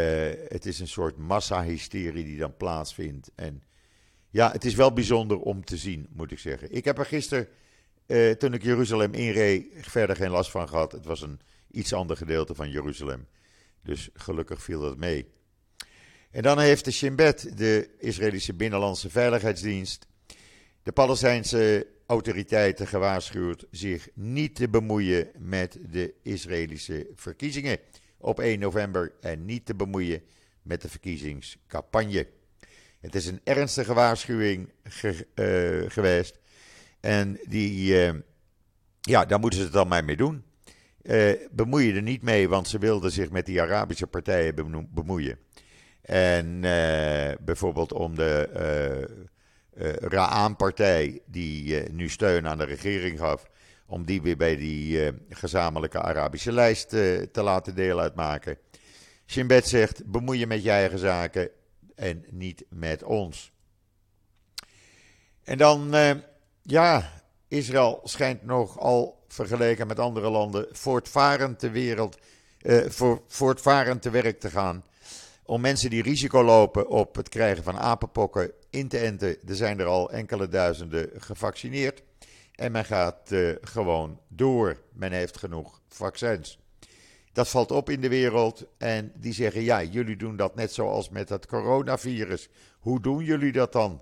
het 0.48 0.66
is 0.66 0.80
een 0.80 0.88
soort 0.88 1.16
massahysterie 1.16 2.24
die 2.24 2.38
dan 2.38 2.56
plaatsvindt. 2.56 3.30
En 3.34 3.62
ja, 4.32 4.52
het 4.52 4.64
is 4.64 4.74
wel 4.74 4.92
bijzonder 4.92 5.38
om 5.38 5.64
te 5.64 5.76
zien, 5.76 6.06
moet 6.12 6.30
ik 6.30 6.38
zeggen. 6.38 6.74
Ik 6.74 6.84
heb 6.84 6.98
er 6.98 7.06
gisteren, 7.06 7.48
uh, 8.06 8.30
toen 8.30 8.54
ik 8.54 8.62
Jeruzalem 8.62 9.12
inreed, 9.12 9.66
verder 9.80 10.16
geen 10.16 10.30
last 10.30 10.50
van 10.50 10.68
gehad. 10.68 10.92
Het 10.92 11.04
was 11.04 11.20
een 11.20 11.40
iets 11.70 11.92
ander 11.92 12.16
gedeelte 12.16 12.54
van 12.54 12.70
Jeruzalem. 12.70 13.26
Dus 13.82 14.10
gelukkig 14.14 14.62
viel 14.62 14.80
dat 14.80 14.96
mee. 14.96 15.26
En 16.30 16.42
dan 16.42 16.58
heeft 16.58 16.84
de 16.84 16.90
Shin 16.90 17.16
Bet, 17.16 17.58
de 17.58 17.88
Israëlische 17.98 18.54
Binnenlandse 18.54 19.10
Veiligheidsdienst, 19.10 20.06
de 20.82 20.92
Palestijnse 20.92 21.86
autoriteiten 22.06 22.86
gewaarschuwd 22.86 23.66
zich 23.70 24.08
niet 24.14 24.54
te 24.54 24.68
bemoeien 24.68 25.30
met 25.38 25.78
de 25.90 26.14
Israëlische 26.22 27.06
verkiezingen 27.14 27.78
op 28.18 28.40
1 28.40 28.58
november 28.58 29.12
en 29.20 29.44
niet 29.44 29.66
te 29.66 29.74
bemoeien 29.74 30.22
met 30.62 30.82
de 30.82 30.88
verkiezingscampagne. 30.88 32.26
Het 33.02 33.14
is 33.14 33.26
een 33.26 33.40
ernstige 33.44 33.94
waarschuwing 33.94 34.68
uh, 35.02 35.90
geweest 35.90 36.38
en 37.00 37.38
die, 37.48 37.94
uh, 38.06 38.20
ja, 39.00 39.24
daar 39.24 39.38
moeten 39.38 39.58
ze 39.58 39.64
het 39.64 39.74
dan 39.74 39.88
maar 39.88 40.04
mee 40.04 40.16
doen. 40.16 40.44
Uh, 41.02 41.32
bemoei 41.50 41.86
je 41.86 41.94
er 41.94 42.02
niet 42.02 42.22
mee, 42.22 42.48
want 42.48 42.68
ze 42.68 42.78
wilden 42.78 43.10
zich 43.10 43.30
met 43.30 43.46
die 43.46 43.62
Arabische 43.62 44.06
partijen 44.06 44.54
bemoeien. 44.94 45.38
En 46.02 46.60
bijvoorbeeld 47.40 47.92
om 47.92 48.14
de 48.14 49.28
Ra'an-partij, 50.00 51.20
die 51.26 51.92
nu 51.92 52.08
steun 52.08 52.48
aan 52.48 52.58
de 52.58 52.64
regering 52.64 53.18
gaf, 53.18 53.50
om 53.86 54.04
die 54.04 54.22
weer 54.22 54.36
bij 54.36 54.56
die 54.56 55.12
gezamenlijke 55.28 56.00
Arabische 56.00 56.52
lijst 56.52 56.88
te 56.88 57.42
laten 57.42 57.74
deel 57.74 58.00
uitmaken. 58.00 58.58
Shin 59.26 59.46
Bet 59.46 59.68
zegt: 59.68 60.02
bemoei 60.06 60.38
je 60.38 60.46
met 60.46 60.62
je 60.62 60.70
eigen 60.70 60.98
zaken 60.98 61.50
en 62.02 62.24
niet 62.30 62.64
met 62.68 63.02
ons. 63.02 63.52
En 65.42 65.58
dan, 65.58 65.94
ja, 66.62 67.12
Israël 67.48 68.00
schijnt 68.04 68.44
nogal 68.44 69.24
vergeleken 69.28 69.86
met 69.86 69.98
andere 69.98 70.30
landen 70.30 70.66
voortvarend 70.70 71.58
te 71.58 71.70
wereld, 71.70 72.18
voor, 72.86 73.22
voortvarend 73.26 74.02
te 74.02 74.10
werk 74.10 74.40
te 74.40 74.50
gaan 74.50 74.84
om 75.44 75.60
mensen 75.60 75.90
die 75.90 76.02
risico 76.02 76.44
lopen 76.44 76.88
op 76.88 77.14
het 77.14 77.28
krijgen 77.28 77.64
van 77.64 77.78
apenpokken 77.78 78.52
in 78.70 78.88
te 78.88 78.98
enten. 78.98 79.36
Er 79.48 79.54
zijn 79.54 79.80
er 79.80 79.86
al 79.86 80.10
enkele 80.10 80.48
duizenden 80.48 81.10
gevaccineerd. 81.16 82.02
En 82.54 82.72
men 82.72 82.84
gaat 82.84 83.30
uh, 83.30 83.54
gewoon 83.60 84.20
door. 84.28 84.80
Men 84.92 85.12
heeft 85.12 85.38
genoeg 85.38 85.80
vaccins. 85.88 86.58
Dat 87.32 87.48
valt 87.48 87.70
op 87.70 87.90
in 87.90 88.00
de 88.00 88.08
wereld. 88.08 88.66
En 88.78 89.12
die 89.16 89.32
zeggen: 89.32 89.62
ja, 89.62 89.82
jullie 89.82 90.16
doen 90.16 90.36
dat 90.36 90.54
net 90.54 90.72
zoals 90.72 91.08
met 91.08 91.28
het 91.28 91.46
coronavirus. 91.46 92.48
Hoe 92.78 93.00
doen 93.00 93.24
jullie 93.24 93.52
dat 93.52 93.72
dan? 93.72 94.00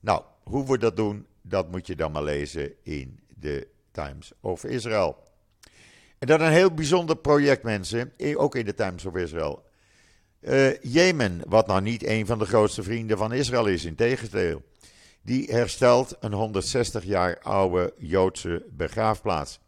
Nou, 0.00 0.22
hoe 0.42 0.66
we 0.66 0.78
dat 0.78 0.96
doen, 0.96 1.26
dat 1.42 1.70
moet 1.70 1.86
je 1.86 1.96
dan 1.96 2.12
maar 2.12 2.22
lezen 2.22 2.72
in 2.82 3.20
de 3.28 3.68
Times 3.90 4.32
of 4.40 4.64
Israel. 4.64 5.26
En 6.18 6.26
dat 6.26 6.40
een 6.40 6.52
heel 6.52 6.74
bijzonder 6.74 7.16
project, 7.16 7.62
mensen. 7.62 8.12
Ook 8.34 8.54
in 8.54 8.64
de 8.64 8.74
Times 8.74 9.04
of 9.04 9.16
Israel. 9.16 9.66
Uh, 10.40 10.82
Jemen, 10.82 11.42
wat 11.48 11.66
nou 11.66 11.80
niet 11.80 12.06
een 12.06 12.26
van 12.26 12.38
de 12.38 12.44
grootste 12.44 12.82
vrienden 12.82 13.18
van 13.18 13.32
Israël 13.32 13.66
is, 13.66 13.84
in 13.84 13.94
tegendeel. 13.94 14.62
Die 15.22 15.52
herstelt 15.52 16.16
een 16.20 16.32
160 16.32 17.04
jaar 17.04 17.38
oude 17.38 17.92
Joodse 17.98 18.66
begraafplaats. 18.70 19.60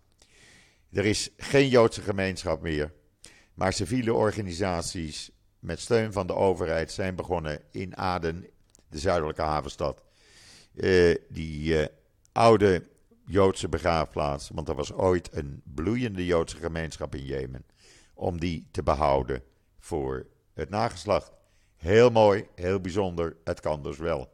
Er 0.92 1.07
is 1.07 1.31
geen 1.37 1.68
Joodse 1.68 2.00
gemeenschap 2.00 2.62
meer, 2.62 2.92
maar 3.55 3.72
civiele 3.72 4.14
organisaties 4.14 5.31
met 5.59 5.81
steun 5.81 6.12
van 6.12 6.26
de 6.26 6.35
overheid 6.35 6.92
zijn 6.92 7.14
begonnen 7.14 7.61
in 7.70 7.96
Aden, 7.96 8.46
de 8.88 8.98
zuidelijke 8.98 9.42
havenstad. 9.42 10.03
Uh, 10.74 11.14
die 11.29 11.81
uh, 11.81 11.87
oude 12.33 12.88
Joodse 13.26 13.68
begraafplaats, 13.68 14.50
want 14.55 14.68
er 14.68 14.74
was 14.74 14.92
ooit 14.92 15.29
een 15.33 15.62
bloeiende 15.64 16.26
Joodse 16.26 16.57
gemeenschap 16.57 17.14
in 17.14 17.24
Jemen, 17.24 17.64
om 18.14 18.40
die 18.40 18.68
te 18.70 18.83
behouden 18.83 19.42
voor 19.79 20.26
het 20.55 20.70
nageslacht. 20.70 21.33
Heel 21.76 22.11
mooi, 22.11 22.46
heel 22.55 22.81
bijzonder. 22.81 23.37
Het 23.44 23.61
kan 23.61 23.83
dus 23.83 23.98
wel. 23.98 24.31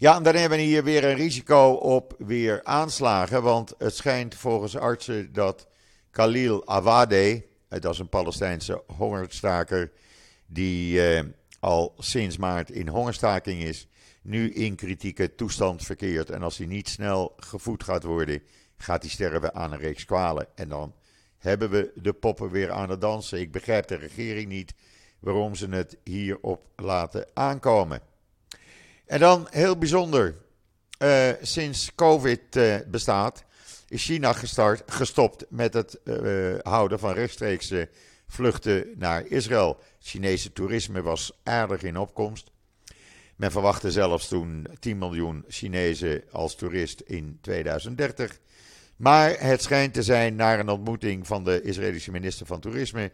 Ja, 0.00 0.16
en 0.16 0.22
dan 0.22 0.34
hebben 0.34 0.58
we 0.58 0.64
hier 0.64 0.84
weer 0.84 1.04
een 1.04 1.14
risico 1.14 1.72
op 1.72 2.14
weer 2.18 2.64
aanslagen. 2.64 3.42
Want 3.42 3.74
het 3.78 3.96
schijnt 3.96 4.34
volgens 4.34 4.76
artsen 4.76 5.32
dat 5.32 5.68
Khalil 6.10 6.66
Awade, 6.66 7.44
dat 7.68 7.92
is 7.92 7.98
een 7.98 8.08
Palestijnse 8.08 8.82
hongerstaker, 8.96 9.92
die 10.46 11.08
eh, 11.08 11.24
al 11.58 11.94
sinds 11.98 12.36
maart 12.36 12.70
in 12.70 12.88
hongerstaking 12.88 13.62
is, 13.62 13.86
nu 14.22 14.52
in 14.52 14.74
kritieke 14.74 15.34
toestand 15.34 15.82
verkeert. 15.82 16.30
En 16.30 16.42
als 16.42 16.58
hij 16.58 16.66
niet 16.66 16.88
snel 16.88 17.34
gevoed 17.36 17.84
gaat 17.84 18.04
worden, 18.04 18.42
gaat 18.76 19.02
hij 19.02 19.10
sterven 19.10 19.54
aan 19.54 19.72
een 19.72 19.78
reeks 19.78 20.04
kwalen. 20.04 20.46
En 20.54 20.68
dan 20.68 20.94
hebben 21.38 21.70
we 21.70 21.92
de 21.94 22.12
poppen 22.12 22.50
weer 22.50 22.70
aan 22.70 22.90
het 22.90 23.00
dansen. 23.00 23.40
Ik 23.40 23.52
begrijp 23.52 23.86
de 23.86 23.96
regering 23.96 24.48
niet 24.48 24.74
waarom 25.18 25.54
ze 25.54 25.68
het 25.68 25.96
hierop 26.04 26.66
laten 26.76 27.26
aankomen. 27.34 28.09
En 29.10 29.18
dan 29.18 29.46
heel 29.50 29.78
bijzonder, 29.78 30.34
uh, 30.98 31.28
sinds 31.40 31.94
COVID 31.94 32.56
uh, 32.56 32.76
bestaat, 32.86 33.44
is 33.88 34.04
China 34.04 34.32
gestart, 34.32 34.82
gestopt 34.86 35.44
met 35.48 35.74
het 35.74 36.00
uh, 36.04 36.54
houden 36.62 36.98
van 36.98 37.12
rechtstreekse 37.12 37.88
vluchten 38.26 38.86
naar 38.96 39.26
Israël. 39.26 39.78
Chinese 40.00 40.52
toerisme 40.52 41.02
was 41.02 41.32
aardig 41.42 41.82
in 41.82 41.98
opkomst. 41.98 42.50
Men 43.36 43.50
verwachtte 43.50 43.90
zelfs 43.90 44.28
toen 44.28 44.66
10 44.78 44.98
miljoen 44.98 45.44
Chinezen 45.48 46.24
als 46.30 46.54
toerist 46.54 47.00
in 47.00 47.38
2030. 47.40 48.38
Maar 48.96 49.34
het 49.38 49.62
schijnt 49.62 49.94
te 49.94 50.02
zijn 50.02 50.34
naar 50.34 50.58
een 50.58 50.68
ontmoeting 50.68 51.26
van 51.26 51.44
de 51.44 51.62
Israëlische 51.62 52.10
minister 52.10 52.46
van 52.46 52.60
Toerisme 52.60 53.12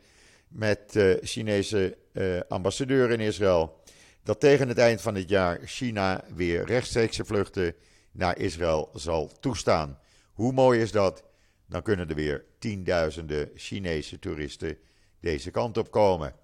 met 0.48 0.98
Chinese 1.22 1.96
ambassadeur 2.48 3.10
in 3.10 3.20
Israël. 3.20 3.84
Dat 4.26 4.40
tegen 4.40 4.68
het 4.68 4.78
eind 4.78 5.00
van 5.00 5.14
het 5.14 5.28
jaar 5.28 5.60
China 5.64 6.24
weer 6.34 6.64
rechtstreekse 6.64 7.24
vluchten 7.24 7.74
naar 8.12 8.38
Israël 8.38 8.90
zal 8.94 9.32
toestaan. 9.40 9.98
Hoe 10.32 10.52
mooi 10.52 10.80
is 10.80 10.92
dat? 10.92 11.24
Dan 11.66 11.82
kunnen 11.82 12.08
er 12.08 12.14
weer 12.14 12.44
tienduizenden 12.58 13.50
Chinese 13.54 14.18
toeristen 14.18 14.78
deze 15.20 15.50
kant 15.50 15.78
op 15.78 15.90
komen. 15.90 16.34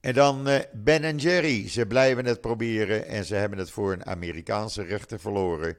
En 0.00 0.14
dan 0.14 0.48
uh, 0.48 0.58
Ben 0.72 1.16
Jerry. 1.16 1.68
Ze 1.68 1.86
blijven 1.86 2.24
het 2.24 2.40
proberen 2.40 3.06
en 3.06 3.24
ze 3.24 3.34
hebben 3.34 3.58
het 3.58 3.70
voor 3.70 3.92
een 3.92 4.06
Amerikaanse 4.06 4.82
rechter 4.82 5.20
verloren. 5.20 5.76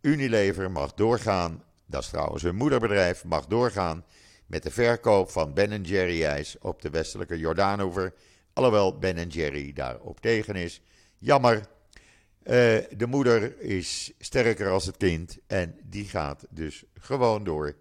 Unilever 0.00 0.70
mag 0.70 0.94
doorgaan, 0.94 1.62
dat 1.86 2.02
is 2.02 2.08
trouwens 2.08 2.42
hun 2.42 2.56
moederbedrijf, 2.56 3.24
mag 3.24 3.46
doorgaan 3.46 4.04
met 4.46 4.62
de 4.62 4.70
verkoop 4.70 5.30
van 5.30 5.54
Ben 5.54 5.82
Jerry 5.82 6.24
ijs 6.24 6.56
op 6.60 6.82
de 6.82 6.90
westelijke 6.90 7.38
Jordaanover. 7.38 8.14
Alhoewel 8.54 8.98
Ben 8.98 9.28
Jerry 9.28 9.72
daarop 9.72 10.20
tegen 10.20 10.56
is. 10.56 10.80
Jammer. 11.18 11.56
Uh, 11.56 11.62
de 12.96 13.06
moeder 13.08 13.60
is 13.60 14.12
sterker 14.18 14.70
als 14.70 14.86
het 14.86 14.96
kind 14.96 15.38
en 15.46 15.78
die 15.82 16.04
gaat 16.04 16.46
dus 16.50 16.84
gewoon 16.98 17.44
door. 17.44 17.76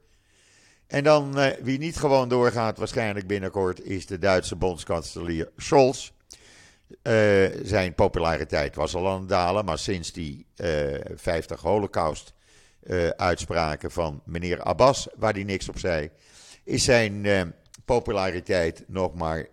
En 0.88 1.04
dan 1.04 1.40
uh, 1.40 1.48
wie 1.62 1.78
niet 1.78 1.98
gewoon 1.98 2.30
doorgaat, 2.30 2.78
waarschijnlijk 2.78 3.28
binnenkort, 3.28 3.84
is 3.84 4.06
de 4.06 4.18
Duitse 4.18 4.56
bondskanselier 4.56 5.52
Scholz. 5.58 6.12
Uh, 7.04 7.46
zijn 7.64 7.96
populariteit 7.96 8.76
was 8.76 8.96
al 8.96 9.10
aan 9.10 9.20
het 9.20 9.30
dalen, 9.30 9.66
maar 9.66 9.78
sinds 9.78 10.12
die 10.12 10.46
uh, 10.56 10.96
50 11.16 11.62
Holocaust-uitspraken 11.62 13.92
van 13.92 14.22
meneer 14.26 14.62
Abbas, 14.62 15.08
waar 15.16 15.34
hij 15.34 15.44
niks 15.44 15.70
op 15.70 15.80
zei, 15.80 16.10
is 16.64 16.84
zijn 16.84 17.26
populariteit 17.86 18.84
nog 18.88 19.14
maar 19.14 19.48
25%. 19.48 19.50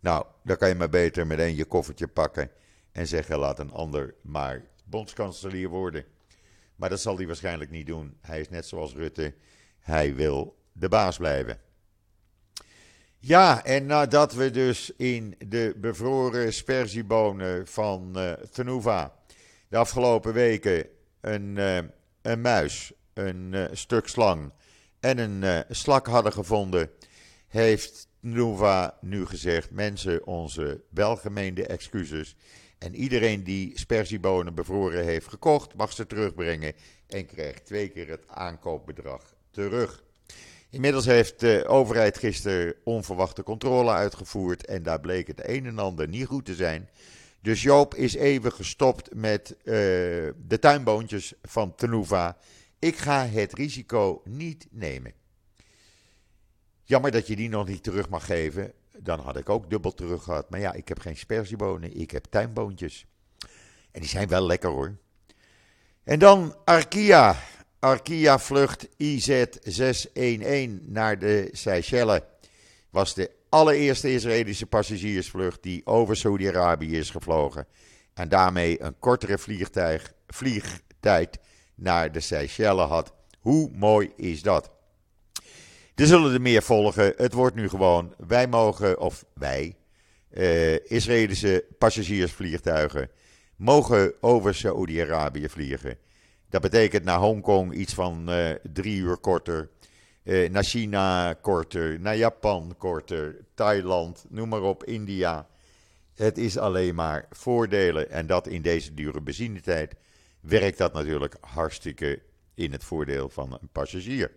Nou, 0.00 0.26
dan 0.44 0.56
kan 0.56 0.68
je 0.68 0.74
maar 0.74 0.88
beter 0.88 1.26
meteen 1.26 1.56
je 1.56 1.64
koffertje 1.64 2.08
pakken 2.08 2.50
en 2.92 3.06
zeggen: 3.06 3.38
laat 3.38 3.58
een 3.58 3.72
ander 3.72 4.14
maar 4.22 4.64
bondskanselier 4.84 5.68
worden. 5.68 6.04
Maar 6.76 6.88
dat 6.88 7.00
zal 7.00 7.16
hij 7.16 7.26
waarschijnlijk 7.26 7.70
niet 7.70 7.86
doen. 7.86 8.16
Hij 8.20 8.40
is 8.40 8.48
net 8.48 8.66
zoals 8.66 8.94
Rutte. 8.94 9.34
Hij 9.80 10.14
wil 10.14 10.56
de 10.72 10.88
baas 10.88 11.16
blijven. 11.16 11.58
Ja, 13.18 13.64
en 13.64 13.86
nadat 13.86 14.34
we 14.34 14.50
dus 14.50 14.92
in 14.96 15.34
de 15.48 15.74
bevroren 15.76 16.52
sperziebonen 16.52 17.66
van 17.66 18.12
uh, 18.16 18.32
Tenuva 18.32 19.14
de 19.68 19.76
afgelopen 19.76 20.32
weken 20.32 20.86
een, 21.20 21.56
uh, 21.56 21.78
een 22.22 22.40
muis, 22.40 22.92
een 23.14 23.52
uh, 23.52 23.64
stuk 23.72 24.08
slang 24.08 24.52
en 25.02 25.18
een 25.18 25.64
slak 25.70 26.06
hadden 26.06 26.32
gevonden, 26.32 26.90
heeft 27.48 28.08
Tenuva 28.20 28.98
nu 29.00 29.26
gezegd: 29.26 29.70
mensen, 29.70 30.26
onze 30.26 30.80
welgemeende 30.88 31.66
excuses. 31.66 32.36
En 32.78 32.94
iedereen 32.94 33.44
die 33.44 33.78
sperziebonen 33.78 34.54
bevroren 34.54 35.04
heeft 35.04 35.28
gekocht, 35.28 35.74
mag 35.74 35.92
ze 35.92 36.06
terugbrengen 36.06 36.72
en 37.06 37.26
krijgt 37.26 37.66
twee 37.66 37.88
keer 37.88 38.08
het 38.08 38.24
aankoopbedrag 38.28 39.34
terug. 39.50 40.02
Inmiddels 40.70 41.04
heeft 41.04 41.40
de 41.40 41.64
overheid 41.66 42.18
gisteren 42.18 42.74
onverwachte 42.84 43.42
controle 43.42 43.90
uitgevoerd 43.90 44.66
en 44.66 44.82
daar 44.82 45.00
bleek 45.00 45.26
het 45.26 45.48
een 45.48 45.66
en 45.66 45.78
ander 45.78 46.08
niet 46.08 46.26
goed 46.26 46.44
te 46.44 46.54
zijn. 46.54 46.88
Dus 47.40 47.62
Joop 47.62 47.94
is 47.94 48.14
even 48.14 48.52
gestopt 48.52 49.14
met 49.14 49.54
uh, 49.58 49.64
de 50.46 50.58
tuinboontjes 50.60 51.32
van 51.42 51.74
Tenuva. 51.74 52.36
Ik 52.82 52.96
ga 52.96 53.26
het 53.26 53.52
risico 53.52 54.22
niet 54.24 54.66
nemen. 54.70 55.12
Jammer 56.82 57.10
dat 57.10 57.26
je 57.26 57.36
die 57.36 57.48
nog 57.48 57.66
niet 57.66 57.82
terug 57.82 58.08
mag 58.08 58.24
geven. 58.24 58.72
Dan 58.98 59.20
had 59.20 59.36
ik 59.36 59.48
ook 59.48 59.70
dubbel 59.70 59.94
terug 59.94 60.22
gehad. 60.22 60.50
Maar 60.50 60.60
ja, 60.60 60.72
ik 60.72 60.88
heb 60.88 60.98
geen 60.98 61.16
sperziebonen, 61.16 61.96
ik 61.96 62.10
heb 62.10 62.24
tuinboontjes. 62.24 63.06
En 63.90 64.00
die 64.00 64.08
zijn 64.08 64.28
wel 64.28 64.46
lekker 64.46 64.70
hoor. 64.70 64.96
En 66.04 66.18
dan 66.18 66.56
Arkia. 66.64 67.36
Arkia 67.78 68.38
vlucht 68.38 68.88
IZ-611 68.88 70.82
naar 70.82 71.18
de 71.18 71.48
Seychelles. 71.52 72.20
Was 72.90 73.14
de 73.14 73.30
allereerste 73.48 74.12
Israëlische 74.12 74.66
passagiersvlucht 74.66 75.62
die 75.62 75.86
over 75.86 76.16
Saudi-Arabië 76.16 76.96
is 76.96 77.10
gevlogen. 77.10 77.66
En 78.14 78.28
daarmee 78.28 78.82
een 78.82 78.98
kortere 78.98 79.38
vliegtuig, 79.38 80.12
vliegtijd 80.26 81.38
naar 81.82 82.12
de 82.12 82.20
Seychelles 82.20 82.88
had. 82.88 83.12
Hoe 83.40 83.70
mooi 83.74 84.12
is 84.16 84.42
dat? 84.42 84.70
Er 85.94 86.06
zullen 86.06 86.32
er 86.32 86.40
meer 86.40 86.62
volgen. 86.62 87.12
Het 87.16 87.32
wordt 87.32 87.56
nu 87.56 87.68
gewoon, 87.68 88.14
wij 88.26 88.46
mogen, 88.46 89.00
of 89.00 89.24
wij, 89.34 89.76
uh, 90.30 90.90
Israëlische 90.90 91.64
passagiersvliegtuigen, 91.78 93.10
mogen 93.56 94.12
over 94.20 94.54
Saoedi-Arabië 94.54 95.48
vliegen. 95.48 95.96
Dat 96.48 96.60
betekent 96.60 97.04
naar 97.04 97.18
Hongkong 97.18 97.72
iets 97.72 97.94
van 97.94 98.30
uh, 98.30 98.50
drie 98.72 98.96
uur 98.96 99.16
korter. 99.16 99.70
Uh, 100.24 100.50
naar 100.50 100.64
China 100.64 101.34
korter, 101.40 102.00
naar 102.00 102.16
Japan 102.16 102.74
korter, 102.78 103.36
Thailand, 103.54 104.24
noem 104.28 104.48
maar 104.48 104.62
op, 104.62 104.84
India. 104.84 105.46
Het 106.14 106.38
is 106.38 106.58
alleen 106.58 106.94
maar 106.94 107.26
voordelen. 107.30 108.10
En 108.10 108.26
dat 108.26 108.46
in 108.46 108.62
deze 108.62 108.94
dure 108.94 109.20
benzinetijd 109.20 109.94
werkt 110.42 110.78
dat 110.78 110.92
natuurlijk 110.92 111.36
hartstikke 111.40 112.22
in 112.54 112.72
het 112.72 112.84
voordeel 112.84 113.28
van 113.28 113.52
een 113.52 113.68
passagier. 113.72 114.30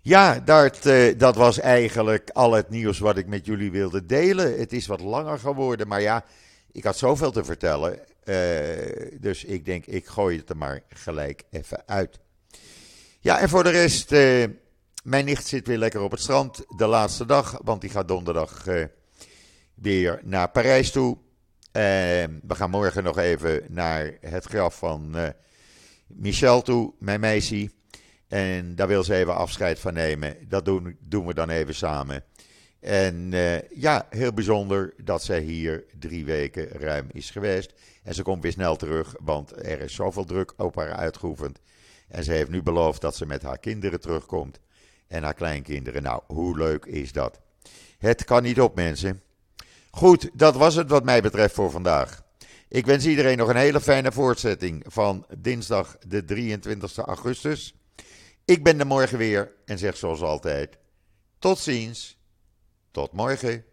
Ja, 0.00 0.40
dat, 0.40 0.86
uh, 0.86 1.18
dat 1.18 1.36
was 1.36 1.58
eigenlijk 1.58 2.30
al 2.30 2.52
het 2.52 2.68
nieuws 2.68 2.98
wat 2.98 3.16
ik 3.16 3.26
met 3.26 3.46
jullie 3.46 3.70
wilde 3.70 4.06
delen. 4.06 4.58
Het 4.58 4.72
is 4.72 4.86
wat 4.86 5.00
langer 5.00 5.38
geworden, 5.38 5.88
maar 5.88 6.00
ja, 6.00 6.24
ik 6.72 6.84
had 6.84 6.98
zoveel 6.98 7.30
te 7.30 7.44
vertellen. 7.44 8.00
Uh, 8.24 9.20
dus 9.20 9.44
ik 9.44 9.64
denk, 9.64 9.86
ik 9.86 10.06
gooi 10.06 10.38
het 10.38 10.50
er 10.50 10.56
maar 10.56 10.80
gelijk 10.88 11.42
even 11.50 11.82
uit. 11.86 12.18
Ja, 13.20 13.38
en 13.40 13.48
voor 13.48 13.64
de 13.64 13.70
rest, 13.70 14.12
uh, 14.12 14.44
mijn 15.04 15.24
nicht 15.24 15.46
zit 15.46 15.66
weer 15.66 15.78
lekker 15.78 16.00
op 16.00 16.10
het 16.10 16.20
strand 16.20 16.64
de 16.76 16.86
laatste 16.86 17.26
dag, 17.26 17.60
want 17.64 17.80
die 17.80 17.90
gaat 17.90 18.08
donderdag 18.08 18.64
weer 19.74 20.20
naar 20.24 20.50
Parijs 20.50 20.90
toe. 20.90 21.18
We 22.42 22.54
gaan 22.54 22.70
morgen 22.70 23.02
nog 23.04 23.18
even 23.18 23.62
naar 23.68 24.16
het 24.20 24.44
graf 24.44 24.78
van 24.78 25.16
Michel 26.06 26.62
toe, 26.62 26.92
mijn 26.98 27.20
meisje. 27.20 27.70
En 28.28 28.74
daar 28.74 28.88
wil 28.88 29.04
ze 29.04 29.14
even 29.14 29.36
afscheid 29.36 29.78
van 29.78 29.94
nemen. 29.94 30.36
Dat 30.48 30.64
doen, 30.64 30.96
doen 31.00 31.26
we 31.26 31.34
dan 31.34 31.50
even 31.50 31.74
samen. 31.74 32.24
En 32.80 33.32
uh, 33.32 33.60
ja, 33.60 34.06
heel 34.10 34.32
bijzonder 34.32 34.94
dat 35.04 35.22
zij 35.22 35.40
hier 35.40 35.84
drie 35.98 36.24
weken 36.24 36.68
ruim 36.68 37.06
is 37.12 37.30
geweest. 37.30 37.72
En 38.02 38.14
ze 38.14 38.22
komt 38.22 38.42
weer 38.42 38.52
snel 38.52 38.76
terug, 38.76 39.14
want 39.20 39.66
er 39.66 39.80
is 39.80 39.94
zoveel 39.94 40.24
druk 40.24 40.52
op 40.56 40.74
haar 40.74 40.92
uitgeoefend. 40.92 41.60
En 42.08 42.24
ze 42.24 42.32
heeft 42.32 42.50
nu 42.50 42.62
beloofd 42.62 43.00
dat 43.00 43.16
ze 43.16 43.26
met 43.26 43.42
haar 43.42 43.58
kinderen 43.58 44.00
terugkomt. 44.00 44.60
En 45.06 45.22
haar 45.22 45.34
kleinkinderen. 45.34 46.02
Nou, 46.02 46.22
hoe 46.26 46.58
leuk 46.58 46.84
is 46.84 47.12
dat? 47.12 47.40
Het 47.98 48.24
kan 48.24 48.42
niet 48.42 48.60
op, 48.60 48.74
mensen. 48.74 49.22
Goed, 49.98 50.30
dat 50.32 50.56
was 50.56 50.74
het 50.74 50.90
wat 50.90 51.04
mij 51.04 51.22
betreft 51.22 51.54
voor 51.54 51.70
vandaag. 51.70 52.22
Ik 52.68 52.86
wens 52.86 53.06
iedereen 53.06 53.36
nog 53.36 53.48
een 53.48 53.56
hele 53.56 53.80
fijne 53.80 54.12
voortzetting 54.12 54.84
van 54.86 55.26
dinsdag 55.38 55.98
de 56.06 56.24
23 56.24 56.96
augustus. 56.96 57.74
Ik 58.44 58.64
ben 58.64 58.80
er 58.80 58.86
morgen 58.86 59.18
weer 59.18 59.52
en 59.64 59.78
zeg 59.78 59.96
zoals 59.96 60.20
altijd: 60.20 60.78
tot 61.38 61.58
ziens, 61.58 62.18
tot 62.90 63.12
morgen. 63.12 63.64